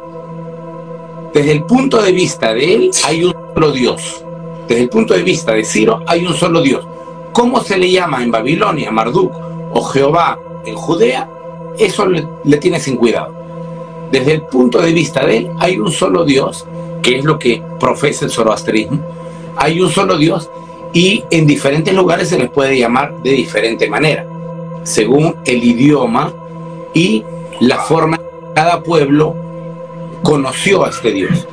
Desde 1.32 1.52
el 1.52 1.64
punto 1.64 2.00
de 2.00 2.12
vista 2.12 2.54
de 2.54 2.74
él, 2.74 2.90
hay 3.04 3.24
un 3.24 3.34
solo 3.52 3.72
Dios. 3.72 4.24
Desde 4.68 4.82
el 4.82 4.88
punto 4.88 5.14
de 5.14 5.22
vista 5.22 5.52
de 5.52 5.64
Ciro, 5.64 6.02
hay 6.06 6.24
un 6.26 6.34
solo 6.34 6.60
Dios. 6.60 6.86
¿Cómo 7.32 7.60
se 7.60 7.76
le 7.76 7.90
llama 7.90 8.22
en 8.22 8.30
Babilonia 8.30 8.90
Marduk 8.90 9.32
o 9.72 9.82
Jehová 9.82 10.38
en 10.64 10.74
Judea? 10.74 11.28
Eso 11.78 12.06
le, 12.06 12.26
le 12.44 12.56
tiene 12.58 12.80
sin 12.80 12.96
cuidado. 12.96 13.34
Desde 14.10 14.34
el 14.34 14.42
punto 14.42 14.80
de 14.80 14.92
vista 14.92 15.26
de 15.26 15.36
él, 15.36 15.50
hay 15.58 15.78
un 15.78 15.90
solo 15.90 16.24
Dios, 16.24 16.64
que 17.02 17.18
es 17.18 17.24
lo 17.24 17.38
que 17.38 17.62
profesa 17.78 18.24
el 18.24 18.30
zoroastrismo. 18.30 19.00
Hay 19.56 19.80
un 19.80 19.90
solo 19.90 20.16
Dios 20.16 20.48
y 20.96 21.22
en 21.30 21.46
diferentes 21.46 21.92
lugares 21.92 22.30
se 22.30 22.38
les 22.38 22.48
puede 22.48 22.78
llamar 22.78 23.18
de 23.22 23.32
diferente 23.32 23.86
manera, 23.90 24.24
según 24.82 25.36
el 25.44 25.62
idioma 25.62 26.32
y 26.94 27.22
la 27.60 27.76
forma 27.76 28.16
que 28.16 28.24
cada 28.54 28.82
pueblo 28.82 29.36
conoció 30.22 30.86
a 30.86 30.88
este 30.88 31.12
Dios. 31.12 31.46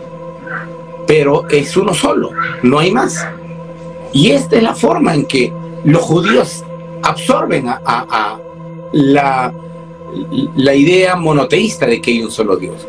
Pero 1.05 1.45
es 1.49 1.75
uno 1.75 1.93
solo, 1.93 2.29
no 2.61 2.79
hay 2.79 2.91
más. 2.91 3.27
Y 4.13 4.31
esta 4.31 4.55
es 4.55 4.63
la 4.63 4.75
forma 4.75 5.13
en 5.13 5.25
que 5.25 5.51
los 5.83 6.03
judíos 6.03 6.63
absorben 7.01 7.67
a, 7.67 8.39
la, 8.93 9.53
la 10.55 10.73
idea 10.73 11.17
monoteísta 11.17 11.85
de 11.85 11.99
que 11.99 12.11
hay 12.11 12.23
un 12.23 12.31
solo 12.31 12.55
Dios. 12.55 12.87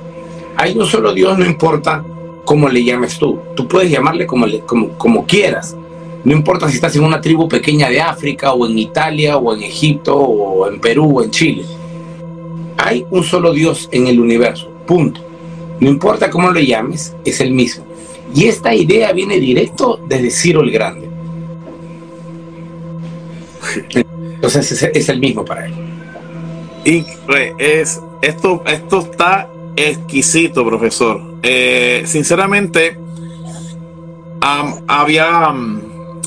Hay 0.54 0.78
un 0.78 0.86
solo 0.86 1.12
Dios, 1.12 1.36
no 1.36 1.46
importa 1.46 2.04
cómo 2.44 2.68
le 2.68 2.84
llames 2.84 3.18
tú. 3.18 3.40
Tú 3.56 3.66
puedes 3.66 3.90
llamarle 3.90 4.24
como, 4.24 4.46
como, 4.66 4.90
como 4.90 5.26
quieras 5.26 5.76
no 6.24 6.32
importa 6.32 6.68
si 6.68 6.76
estás 6.76 6.96
en 6.96 7.04
una 7.04 7.20
tribu 7.20 7.48
pequeña 7.48 7.88
de 7.88 8.00
África 8.00 8.52
o 8.54 8.66
en 8.66 8.78
Italia 8.78 9.36
o 9.36 9.54
en 9.54 9.62
Egipto 9.62 10.16
o 10.16 10.66
en 10.66 10.80
Perú 10.80 11.18
o 11.18 11.22
en 11.22 11.30
Chile. 11.30 11.64
Hay 12.78 13.06
un 13.10 13.22
solo 13.22 13.52
Dios 13.52 13.88
en 13.92 14.06
el 14.06 14.18
universo, 14.18 14.70
punto. 14.86 15.20
No 15.80 15.90
importa 15.90 16.30
cómo 16.30 16.50
lo 16.50 16.60
llames, 16.60 17.14
es 17.24 17.40
el 17.40 17.52
mismo. 17.52 17.84
Y 18.34 18.46
esta 18.46 18.74
idea 18.74 19.12
viene 19.12 19.38
directo 19.38 20.00
desde 20.08 20.30
Ciro 20.30 20.62
el 20.62 20.70
Grande. 20.70 21.10
Entonces 24.34 24.82
es, 24.94 25.08
el 25.08 25.20
mismo 25.20 25.44
para 25.44 25.66
él. 25.66 25.74
Y 26.84 27.04
es, 27.58 28.00
esto, 28.22 28.62
esto 28.66 29.00
está 29.00 29.48
exquisito, 29.76 30.64
profesor. 30.66 31.20
Eh, 31.42 32.02
sinceramente, 32.06 32.98
había, 34.40 35.54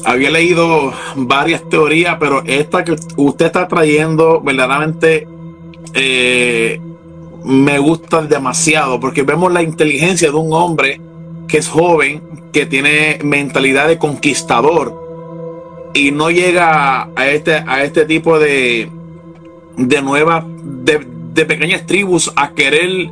había 0.06 0.30
leído 0.30 0.94
varias 1.16 1.68
teorías, 1.70 2.18
pero 2.20 2.44
esta 2.46 2.84
que 2.84 2.96
usted 3.16 3.46
está 3.46 3.68
trayendo 3.68 4.42
verdaderamente 4.42 5.28
eh, 5.94 6.80
me 7.44 7.80
gusta 7.80 8.22
demasiado, 8.22 9.00
porque 9.00 9.24
vemos 9.24 9.52
la 9.52 9.62
inteligencia 9.62 10.30
de 10.30 10.36
un 10.36 10.54
hombre 10.54 11.02
que 11.48 11.58
es 11.58 11.68
joven, 11.68 12.22
que 12.52 12.66
tiene 12.66 13.20
mentalidad 13.24 13.88
de 13.88 13.98
conquistador 13.98 15.08
y 15.94 16.12
no 16.12 16.30
llega 16.30 17.10
a 17.16 17.28
este, 17.28 17.56
a 17.56 17.84
este 17.84 18.06
tipo 18.06 18.38
de, 18.40 18.90
de 19.78 20.02
nuevas, 20.02 20.44
de, 20.48 21.46
pequeñas 21.46 21.86
tribus 21.86 22.32
a 22.36 22.52
querer 22.52 23.12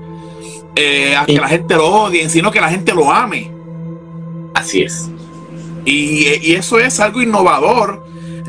eh, 0.76 1.16
a 1.16 1.26
que 1.26 1.38
la 1.38 1.48
gente 1.48 1.76
lo 1.76 1.88
odie, 1.88 2.28
sino 2.28 2.52
que 2.52 2.60
la 2.60 2.70
gente 2.70 2.94
lo 2.94 3.12
ame. 3.12 3.52
Así 4.56 4.82
es. 4.82 5.12
Y, 5.86 6.54
eso 6.54 6.80
es 6.80 7.00
algo 7.00 7.22
innovador. 7.22 8.04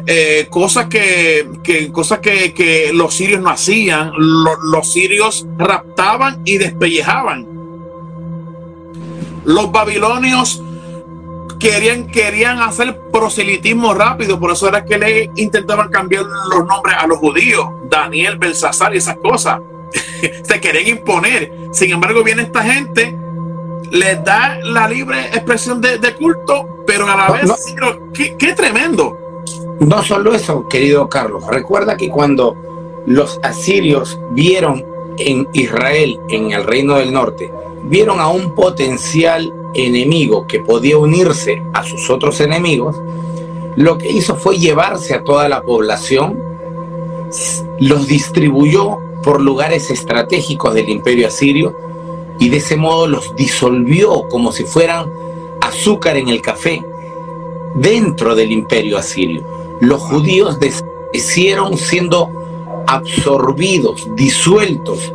Eh, 0.09 0.47
cosas 0.51 0.87
que, 0.87 1.47
cosas 1.93 2.21
que, 2.21 2.91
los 2.95 3.15
sirios 3.15 3.41
no 3.41 3.51
hacían. 3.51 4.13
los 4.17 4.93
sirios 4.93 5.47
raptaban 5.59 6.43
y 6.45 6.59
despellejaban. 6.59 7.47
Los 9.45 9.71
babilonios 9.71 10.61
querían, 11.59 12.07
querían 12.07 12.61
hacer 12.61 12.99
proselitismo 13.13 13.95
rápido, 13.95 14.39
por 14.39 14.53
eso 14.53 14.69
era 14.69 14.85
que 14.85 14.99
le 14.99 15.31
intentaban 15.37 15.89
cambiar 15.89 16.25
los 16.25 16.67
nombres 16.67 16.97
a 16.99 17.07
los 17.07 17.19
judíos, 17.19 17.69
Daniel, 17.91 18.39
Belsasar 18.39 18.95
y 18.95 18.99
esas 18.99 19.17
cosas. 19.19 19.61
Se 20.43 20.61
querían 20.61 20.99
imponer. 20.99 21.53
Sin 21.73 21.91
embargo, 21.93 22.23
viene 22.23 22.43
esta 22.43 22.63
gente, 22.63 23.17
les 23.91 24.25
da 24.25 24.59
la 24.65 24.89
libre 24.89 25.27
expresión 25.27 25.81
de, 25.81 26.15
culto, 26.15 26.76
pero 26.87 27.07
a 27.09 27.17
la 27.17 27.31
vez, 27.33 27.51
qué, 28.39 28.53
tremendo. 28.55 29.17
No 29.81 30.03
solo 30.03 30.35
eso, 30.35 30.67
querido 30.69 31.09
Carlos. 31.09 31.45
Recuerda 31.49 31.97
que 31.97 32.09
cuando 32.09 32.57
los 33.07 33.39
asirios 33.43 34.19
vieron 34.31 34.85
en 35.19 35.49
Israel, 35.53 36.21
en 36.29 36.53
el 36.53 36.65
reino 36.65 36.97
del 36.97 37.13
norte, 37.13 37.53
vieron 37.85 38.21
a 38.21 38.29
un 38.29 38.55
potencial 38.55 39.53
enemigo 39.75 40.47
que 40.47 40.61
podía 40.61 40.97
unirse 40.97 41.63
a 41.73 41.85
sus 41.85 42.09
otros 42.11 42.41
enemigos, 42.41 42.97
lo 43.77 43.99
que 43.99 44.11
hizo 44.11 44.37
fue 44.37 44.57
llevarse 44.57 45.15
a 45.15 45.23
toda 45.23 45.49
la 45.49 45.63
población, 45.63 46.39
los 47.79 48.07
distribuyó 48.07 48.99
por 49.23 49.41
lugares 49.41 49.91
estratégicos 49.91 50.73
del 50.75 50.89
imperio 50.89 51.27
asirio 51.27 51.77
y 52.39 52.49
de 52.49 52.59
ese 52.59 52.77
modo 52.77 53.07
los 53.07 53.35
disolvió 53.37 54.29
como 54.29 54.53
si 54.53 54.65
fueran 54.65 55.11
azúcar 55.77 56.17
en 56.17 56.29
el 56.29 56.41
café 56.41 56.83
dentro 57.75 58.35
del 58.35 58.53
imperio 58.53 58.99
asirio. 58.99 59.45
Los 59.81 60.01
judíos 60.03 60.59
desaparecieron 60.59 61.77
siendo 61.77 62.31
absorbidos, 62.87 64.09
disueltos 64.15 65.13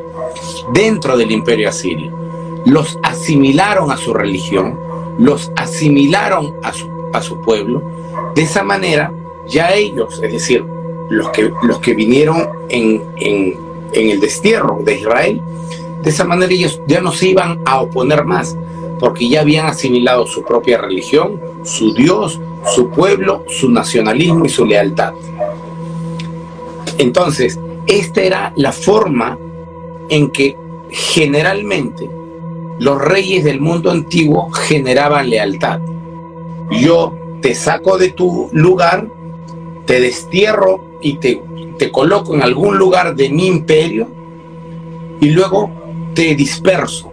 dentro 0.73 1.17
del 1.17 1.31
imperio 1.31 1.69
asirio 1.69 2.21
los 2.65 2.99
asimilaron 3.03 3.91
a 3.91 3.97
su 3.97 4.13
religión, 4.13 4.77
los 5.17 5.51
asimilaron 5.55 6.53
a 6.63 6.73
su, 6.73 6.87
a 7.13 7.21
su 7.21 7.39
pueblo. 7.41 7.81
De 8.35 8.43
esa 8.43 8.63
manera, 8.63 9.11
ya 9.47 9.73
ellos, 9.73 10.21
es 10.21 10.31
decir, 10.31 10.63
los 11.09 11.29
que, 11.29 11.51
los 11.63 11.79
que 11.79 11.93
vinieron 11.93 12.47
en, 12.69 13.03
en, 13.17 13.57
en 13.93 14.09
el 14.09 14.19
destierro 14.19 14.79
de 14.83 14.99
Israel, 14.99 15.41
de 16.01 16.09
esa 16.09 16.23
manera 16.23 16.53
ellos 16.53 16.79
ya 16.87 17.01
no 17.01 17.11
se 17.11 17.29
iban 17.29 17.59
a 17.65 17.81
oponer 17.81 18.23
más, 18.25 18.55
porque 19.01 19.27
ya 19.27 19.41
habían 19.41 19.65
asimilado 19.65 20.27
su 20.27 20.43
propia 20.43 20.77
religión, 20.77 21.41
su 21.63 21.91
Dios, 21.91 22.39
su 22.75 22.91
pueblo, 22.91 23.43
su 23.47 23.67
nacionalismo 23.71 24.45
y 24.45 24.49
su 24.49 24.63
lealtad. 24.63 25.13
Entonces, 26.99 27.59
esta 27.87 28.21
era 28.21 28.53
la 28.55 28.71
forma 28.71 29.39
en 30.07 30.29
que 30.29 30.55
generalmente 30.91 32.07
los 32.77 33.01
reyes 33.01 33.43
del 33.43 33.59
mundo 33.59 33.89
antiguo 33.89 34.51
generaban 34.51 35.31
lealtad. 35.31 35.81
Yo 36.69 37.15
te 37.41 37.55
saco 37.55 37.97
de 37.97 38.09
tu 38.09 38.49
lugar, 38.51 39.07
te 39.85 39.99
destierro 39.99 40.79
y 41.01 41.17
te, 41.17 41.41
te 41.79 41.91
coloco 41.91 42.35
en 42.35 42.43
algún 42.43 42.77
lugar 42.77 43.15
de 43.15 43.31
mi 43.31 43.47
imperio 43.47 44.07
y 45.19 45.31
luego 45.31 45.71
te 46.13 46.35
disperso. 46.35 47.10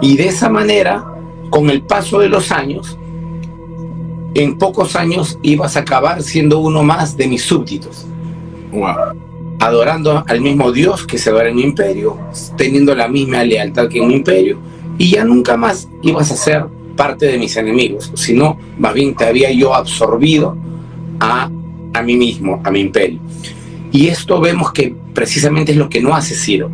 Y 0.00 0.16
de 0.16 0.28
esa 0.28 0.48
manera, 0.48 1.04
con 1.50 1.70
el 1.70 1.82
paso 1.82 2.20
de 2.20 2.28
los 2.28 2.50
años, 2.50 2.98
en 4.34 4.56
pocos 4.58 4.96
años 4.96 5.38
ibas 5.42 5.76
a 5.76 5.80
acabar 5.80 6.22
siendo 6.22 6.60
uno 6.60 6.82
más 6.82 7.16
de 7.16 7.26
mis 7.26 7.42
súbditos. 7.42 8.06
Wow 8.72 9.30
adorando 9.60 10.24
al 10.26 10.40
mismo 10.40 10.72
Dios 10.72 11.06
que 11.06 11.18
se 11.18 11.28
adora 11.30 11.50
en 11.50 11.56
mi 11.56 11.62
imperio, 11.62 12.18
teniendo 12.56 12.94
la 12.94 13.08
misma 13.08 13.44
lealtad 13.44 13.88
que 13.88 13.98
en 13.98 14.08
mi 14.08 14.14
imperio, 14.14 14.58
y 14.96 15.10
ya 15.10 15.24
nunca 15.24 15.56
más 15.56 15.88
ibas 16.02 16.30
a 16.32 16.36
ser 16.36 16.64
parte 16.96 17.26
de 17.26 17.38
mis 17.38 17.56
enemigos, 17.56 18.10
sino 18.14 18.58
más 18.78 18.94
bien 18.94 19.14
te 19.14 19.26
había 19.26 19.52
yo 19.52 19.74
absorbido 19.74 20.56
a, 21.20 21.50
a 21.92 22.02
mí 22.02 22.16
mismo, 22.16 22.60
a 22.64 22.70
mi 22.70 22.80
imperio. 22.80 23.20
Y 23.92 24.08
esto 24.08 24.40
vemos 24.40 24.72
que 24.72 24.94
precisamente 25.12 25.72
es 25.72 25.78
lo 25.78 25.90
que 25.90 26.00
no 26.00 26.14
hace 26.14 26.34
Ciro. 26.34 26.70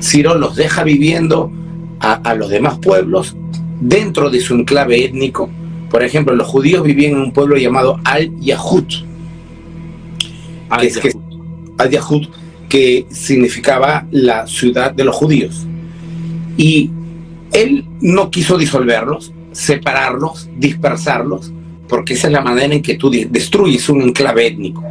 Ciro 0.00 0.34
los 0.36 0.56
deja 0.56 0.84
viviendo 0.84 1.50
a, 2.02 2.14
a 2.14 2.34
los 2.34 2.50
demás 2.50 2.78
pueblos 2.78 3.34
dentro 3.80 4.28
de 4.28 4.40
su 4.40 4.54
enclave 4.54 5.04
étnico. 5.04 5.48
Por 5.90 6.02
ejemplo, 6.02 6.34
los 6.34 6.46
judíos 6.46 6.82
vivían 6.82 7.12
en 7.12 7.18
un 7.18 7.32
pueblo 7.32 7.56
llamado 7.56 8.00
Al-Yahut. 8.04 8.92
Al 10.68 10.88
que 10.88 11.12
Al-Yahud, 11.78 12.28
que 12.68 13.06
significaba 13.10 14.06
la 14.10 14.46
ciudad 14.46 14.92
de 14.92 15.04
los 15.04 15.14
judíos. 15.14 15.66
Y 16.56 16.90
él 17.52 17.84
no 18.00 18.30
quiso 18.30 18.56
disolverlos, 18.56 19.32
separarlos, 19.52 20.48
dispersarlos, 20.56 21.52
porque 21.88 22.14
esa 22.14 22.28
es 22.28 22.32
la 22.32 22.40
manera 22.40 22.74
en 22.74 22.82
que 22.82 22.94
tú 22.94 23.10
destruyes 23.10 23.88
un 23.90 24.00
enclave 24.00 24.46
étnico, 24.46 24.82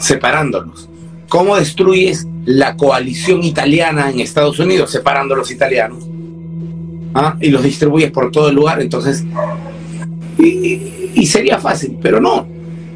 separándolos. 0.00 0.88
¿Cómo 1.32 1.56
destruyes 1.56 2.26
la 2.44 2.76
coalición 2.76 3.42
italiana 3.42 4.10
en 4.10 4.20
Estados 4.20 4.58
Unidos? 4.58 4.90
Separando 4.90 5.32
a 5.32 5.38
los 5.38 5.50
italianos. 5.50 6.04
¿Ah? 7.14 7.38
Y 7.40 7.48
los 7.48 7.62
distribuyes 7.62 8.10
por 8.10 8.30
todo 8.30 8.50
el 8.50 8.54
lugar, 8.54 8.82
entonces... 8.82 9.24
y 10.36 11.26
sería 11.26 11.58
fácil, 11.58 11.96
pero 12.02 12.20
no. 12.20 12.46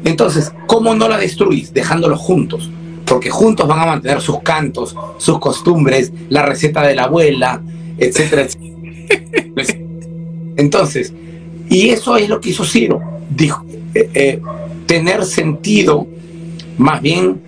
Entonces, 0.05 0.51
¿cómo 0.67 0.93
no 0.93 1.09
la 1.09 1.17
destruyes? 1.17 1.73
Dejándolos 1.73 2.19
juntos 2.19 2.69
porque 3.07 3.31
juntos 3.31 3.67
van 3.67 3.79
a 3.79 3.85
mantener 3.87 4.21
sus 4.21 4.41
cantos, 4.41 4.95
sus 5.17 5.39
costumbres, 5.39 6.13
la 6.29 6.45
receta 6.45 6.85
de 6.85 6.93
la 6.93 7.05
abuela, 7.05 7.63
etcétera, 7.97 8.45
Entonces, 10.57 11.11
y 11.69 11.89
eso 11.89 12.17
es 12.17 12.29
lo 12.29 12.39
que 12.39 12.49
hizo 12.49 12.63
Ciro, 12.63 13.01
eh, 13.39 14.09
eh, 14.13 14.41
tener 14.85 15.25
sentido 15.25 16.05
más 16.77 17.01
bien 17.01 17.46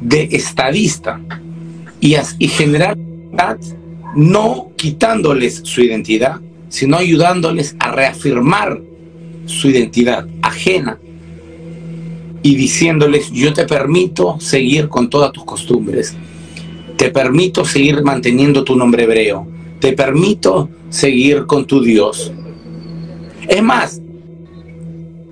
de 0.00 0.28
estadista 0.32 1.20
y, 2.00 2.16
y 2.38 2.48
generar 2.48 2.96
no 4.14 4.72
quitándoles 4.76 5.60
su 5.64 5.82
identidad, 5.82 6.40
sino 6.68 6.96
ayudándoles 6.96 7.76
a 7.78 7.92
reafirmar 7.92 8.80
su 9.46 9.68
identidad 9.68 10.26
ajena 10.42 10.98
y 12.42 12.54
diciéndoles, 12.54 13.30
yo 13.32 13.52
te 13.52 13.64
permito 13.64 14.38
seguir 14.40 14.88
con 14.88 15.10
todas 15.10 15.32
tus 15.32 15.44
costumbres, 15.44 16.14
te 16.96 17.10
permito 17.10 17.64
seguir 17.64 18.02
manteniendo 18.02 18.64
tu 18.64 18.76
nombre 18.76 19.04
hebreo, 19.04 19.46
te 19.80 19.92
permito 19.92 20.68
seguir 20.88 21.46
con 21.46 21.66
tu 21.66 21.82
Dios. 21.82 22.32
Es 23.48 23.62
más, 23.62 24.00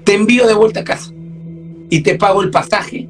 te 0.05 0.15
envío 0.15 0.47
de 0.47 0.55
vuelta 0.55 0.81
a 0.81 0.85
casa 0.85 1.13
y 1.91 2.01
te 2.01 2.17
pago 2.17 2.43
el 2.43 2.51
pasaje 2.51 3.09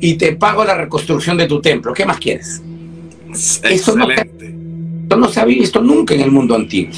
y 0.00 0.14
te 0.14 0.36
pago 0.36 0.64
la 0.64 0.74
reconstrucción 0.74 1.36
de 1.36 1.46
tu 1.46 1.60
templo. 1.60 1.92
¿Qué 1.92 2.04
más 2.04 2.18
quieres? 2.18 2.62
Eso 3.62 3.96
no, 3.96 4.08
eso 4.10 5.16
no 5.16 5.28
se 5.28 5.40
había 5.40 5.58
visto 5.58 5.80
nunca 5.80 6.14
en 6.14 6.20
el 6.20 6.30
mundo 6.30 6.54
antiguo. 6.54 6.92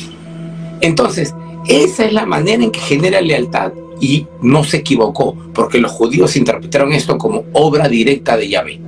Entonces, 0.80 1.34
esa 1.66 2.04
es 2.04 2.12
la 2.12 2.26
manera 2.26 2.62
en 2.62 2.70
que 2.70 2.80
genera 2.80 3.20
lealtad 3.20 3.72
y 4.00 4.26
no 4.42 4.62
se 4.62 4.78
equivocó, 4.78 5.34
porque 5.54 5.78
los 5.78 5.90
judíos 5.90 6.36
interpretaron 6.36 6.92
esto 6.92 7.16
como 7.16 7.44
obra 7.52 7.88
directa 7.88 8.36
de 8.36 8.48
Yahvé. 8.48 8.80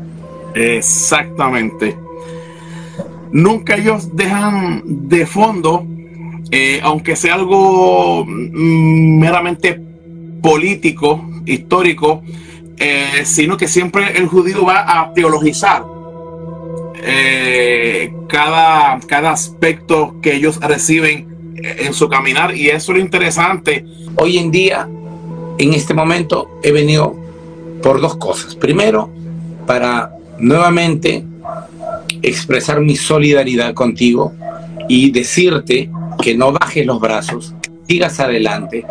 Exactamente. 0.55 1.97
Nunca 3.33 3.77
ellos 3.77 4.15
dejan 4.15 4.83
de 4.85 5.27
fondo 5.27 5.87
eh, 6.51 6.81
aunque 6.83 7.15
sea 7.15 7.35
algo 7.35 8.25
mm, 8.25 9.19
meramente 9.19 9.79
político, 10.43 11.29
histórico, 11.45 12.23
eh, 12.81 13.23
sino 13.25 13.57
que 13.57 13.69
siempre 13.69 14.17
el 14.17 14.27
judío 14.27 14.65
va 14.65 15.01
a 15.01 15.13
teologizar 15.13 15.85
eh, 17.03 18.13
cada, 18.29 19.01
cada 19.07 19.31
aspecto 19.31 20.17
que 20.21 20.35
ellos 20.35 20.61
reciben 20.61 21.29
en 21.63 21.93
su 21.93 22.09
caminar 22.09 22.57
y 22.57 22.69
eso 22.69 22.93
es 22.93 22.99
lo 22.99 23.05
interesante. 23.05 23.85
Hoy 24.17 24.39
en 24.39 24.51
día, 24.51 24.89
en 25.59 25.75
este 25.75 25.95
momento, 25.95 26.49
he 26.63 26.73
venido 26.73 27.17
por 27.83 28.01
dos 28.01 28.17
cosas. 28.17 28.55
Primero, 28.55 29.11
para 29.67 30.13
nuevamente 30.39 31.25
expresar 32.23 32.81
mi 32.81 32.97
solidaridad 32.97 33.75
contigo 33.75 34.33
y 34.89 35.11
decirte 35.11 35.91
que 36.23 36.37
no 36.37 36.53
bajes 36.53 36.87
los 36.87 37.01
brazos, 37.01 37.55
sigas 37.87 38.19
adelante, 38.21 38.85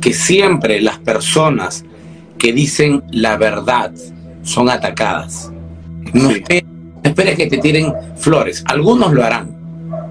que 0.00 0.12
siempre 0.12 0.80
las 0.80 0.98
personas 0.98 1.84
que 2.40 2.52
dicen 2.52 3.04
la 3.10 3.36
verdad 3.36 3.92
son 4.42 4.68
atacadas. 4.68 5.52
No 6.12 6.30
esperes, 6.30 7.36
que 7.36 7.46
te 7.46 7.58
tiren 7.58 7.94
flores. 8.16 8.64
Algunos 8.66 9.12
lo 9.12 9.22
harán. 9.22 9.56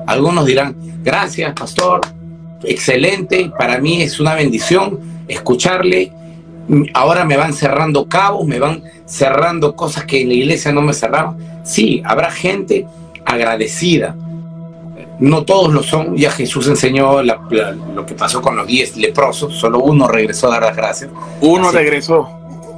Algunos 0.07 0.45
dirán, 0.45 0.75
gracias, 1.03 1.53
pastor, 1.53 2.01
excelente, 2.63 3.51
para 3.57 3.79
mí 3.79 4.01
es 4.01 4.19
una 4.19 4.35
bendición 4.35 4.99
escucharle. 5.27 6.13
Ahora 6.93 7.25
me 7.25 7.35
van 7.35 7.53
cerrando 7.53 8.07
cabos, 8.07 8.45
me 8.47 8.59
van 8.59 8.83
cerrando 9.05 9.75
cosas 9.75 10.05
que 10.05 10.21
en 10.21 10.29
la 10.29 10.35
iglesia 10.35 10.71
no 10.71 10.81
me 10.81 10.93
cerraban. 10.93 11.37
Sí, 11.63 12.01
habrá 12.05 12.31
gente 12.31 12.85
agradecida, 13.25 14.15
no 15.19 15.43
todos 15.43 15.73
lo 15.73 15.83
son, 15.83 16.15
ya 16.15 16.31
Jesús 16.31 16.67
enseñó 16.67 17.21
lo 17.21 18.05
que 18.05 18.15
pasó 18.15 18.41
con 18.41 18.55
los 18.55 18.67
diez 18.67 18.95
leprosos, 18.95 19.53
solo 19.53 19.79
uno 19.79 20.07
regresó 20.07 20.47
a 20.47 20.51
dar 20.51 20.63
las 20.63 20.75
gracias. 20.75 21.11
Uno 21.41 21.71
regresó. 21.71 22.29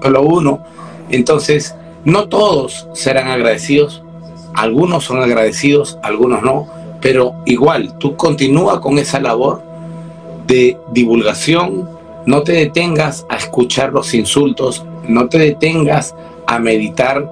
Solo 0.01 0.23
uno. 0.23 0.63
Entonces, 1.09 1.75
no 2.03 2.27
todos 2.27 2.87
serán 2.93 3.27
agradecidos, 3.27 4.03
algunos 4.55 5.03
son 5.03 5.21
agradecidos, 5.21 5.99
algunos 6.01 6.41
no, 6.41 6.67
pero 6.99 7.35
igual, 7.45 7.97
tú 7.99 8.15
continúa 8.15 8.81
con 8.81 8.97
esa 8.97 9.19
labor 9.19 9.61
de 10.47 10.77
divulgación, 10.91 11.87
no 12.25 12.41
te 12.41 12.53
detengas 12.53 13.25
a 13.29 13.37
escuchar 13.37 13.93
los 13.93 14.13
insultos, 14.13 14.83
no 15.07 15.27
te 15.29 15.37
detengas 15.37 16.15
a 16.47 16.59
meditar 16.59 17.31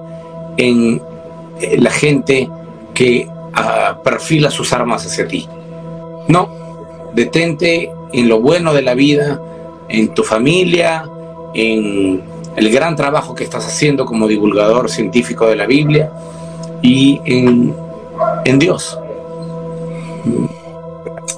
en 0.56 1.00
eh, 1.60 1.76
la 1.78 1.90
gente 1.90 2.48
que 2.94 3.28
perfila 4.02 4.50
sus 4.50 4.72
armas 4.72 5.06
hacia 5.06 5.26
ti. 5.26 5.48
No, 6.28 6.48
detente 7.12 7.90
en 8.12 8.28
lo 8.28 8.40
bueno 8.40 8.72
de 8.72 8.82
la 8.82 8.94
vida, 8.94 9.40
en 9.88 10.14
tu 10.14 10.22
familia, 10.22 11.08
en 11.54 12.22
el 12.56 12.70
gran 12.70 12.96
trabajo 12.96 13.34
que 13.34 13.44
estás 13.44 13.66
haciendo 13.66 14.06
como 14.06 14.28
divulgador 14.28 14.90
científico 14.90 15.46
de 15.46 15.56
la 15.56 15.66
Biblia 15.66 16.10
y 16.82 17.20
en, 17.24 17.74
en 18.44 18.58
Dios. 18.58 18.98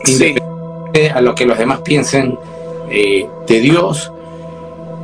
Sí. 0.05 0.35
A 1.15 1.21
lo 1.23 1.35
que 1.35 1.47
los 1.47 1.57
demás 1.57 1.81
piensen 1.81 2.39
eh, 2.91 3.27
de 3.47 3.61
Dios, 3.61 4.13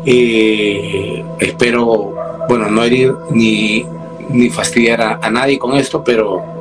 eh, 0.05 1.25
espero, 1.41 2.15
bueno, 2.47 2.69
no 2.69 2.83
herir 2.83 3.15
ni, 3.31 3.87
ni 4.29 4.51
fastidiar 4.51 5.19
a 5.23 5.31
nadie 5.31 5.59
con 5.59 5.75
esto, 5.75 6.05
pero 6.05 6.58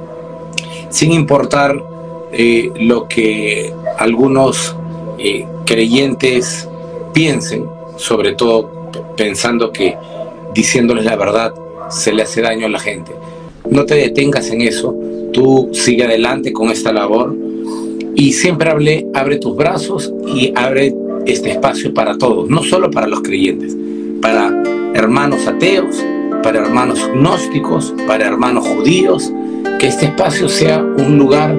sin 0.89 1.11
importar 1.11 1.83
eh, 2.31 2.71
lo 2.79 3.07
que 3.07 3.73
algunos 3.97 4.75
eh, 5.17 5.45
creyentes 5.65 6.67
piensen, 7.13 7.65
sobre 7.97 8.33
todo 8.33 8.69
pensando 9.15 9.71
que 9.71 9.97
diciéndoles 10.53 11.05
la 11.05 11.15
verdad 11.15 11.53
se 11.89 12.13
le 12.13 12.23
hace 12.23 12.41
daño 12.41 12.65
a 12.65 12.69
la 12.69 12.79
gente. 12.79 13.11
No 13.69 13.85
te 13.85 13.95
detengas 13.95 14.49
en 14.49 14.61
eso, 14.61 14.95
tú 15.33 15.69
sigue 15.73 16.03
adelante 16.03 16.53
con 16.53 16.69
esta 16.69 16.91
labor 16.91 17.35
y 18.15 18.33
siempre 18.33 18.69
hable, 18.69 19.07
abre 19.13 19.37
tus 19.37 19.55
brazos 19.55 20.13
y 20.25 20.51
abre 20.55 20.93
este 21.25 21.51
espacio 21.51 21.93
para 21.93 22.17
todos, 22.17 22.49
no 22.49 22.63
solo 22.63 22.89
para 22.89 23.07
los 23.07 23.21
creyentes, 23.21 23.75
para 24.21 24.63
hermanos 24.93 25.45
ateos, 25.47 26.03
para 26.41 26.59
hermanos 26.59 26.99
gnósticos, 27.13 27.93
para 28.07 28.27
hermanos 28.27 28.67
judíos, 28.67 29.31
que 29.77 29.87
este 29.87 30.05
espacio 30.05 30.49
sea 30.49 30.79
un 30.79 31.17
lugar 31.17 31.55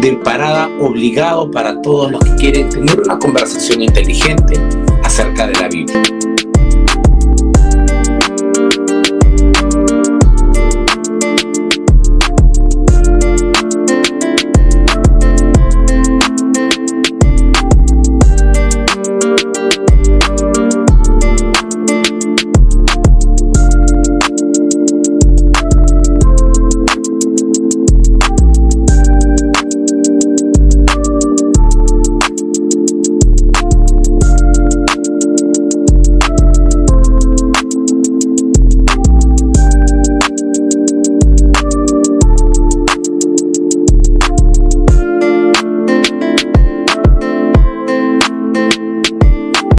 de 0.00 0.12
parada 0.22 0.68
obligado 0.80 1.50
para 1.50 1.80
todos 1.80 2.12
los 2.12 2.22
que 2.24 2.34
quieren 2.36 2.68
tener 2.68 3.00
una 3.00 3.18
conversación 3.18 3.82
inteligente 3.82 4.54
acerca 5.02 5.46
de 5.46 5.54
la 5.54 5.68
Biblia. 5.68 6.02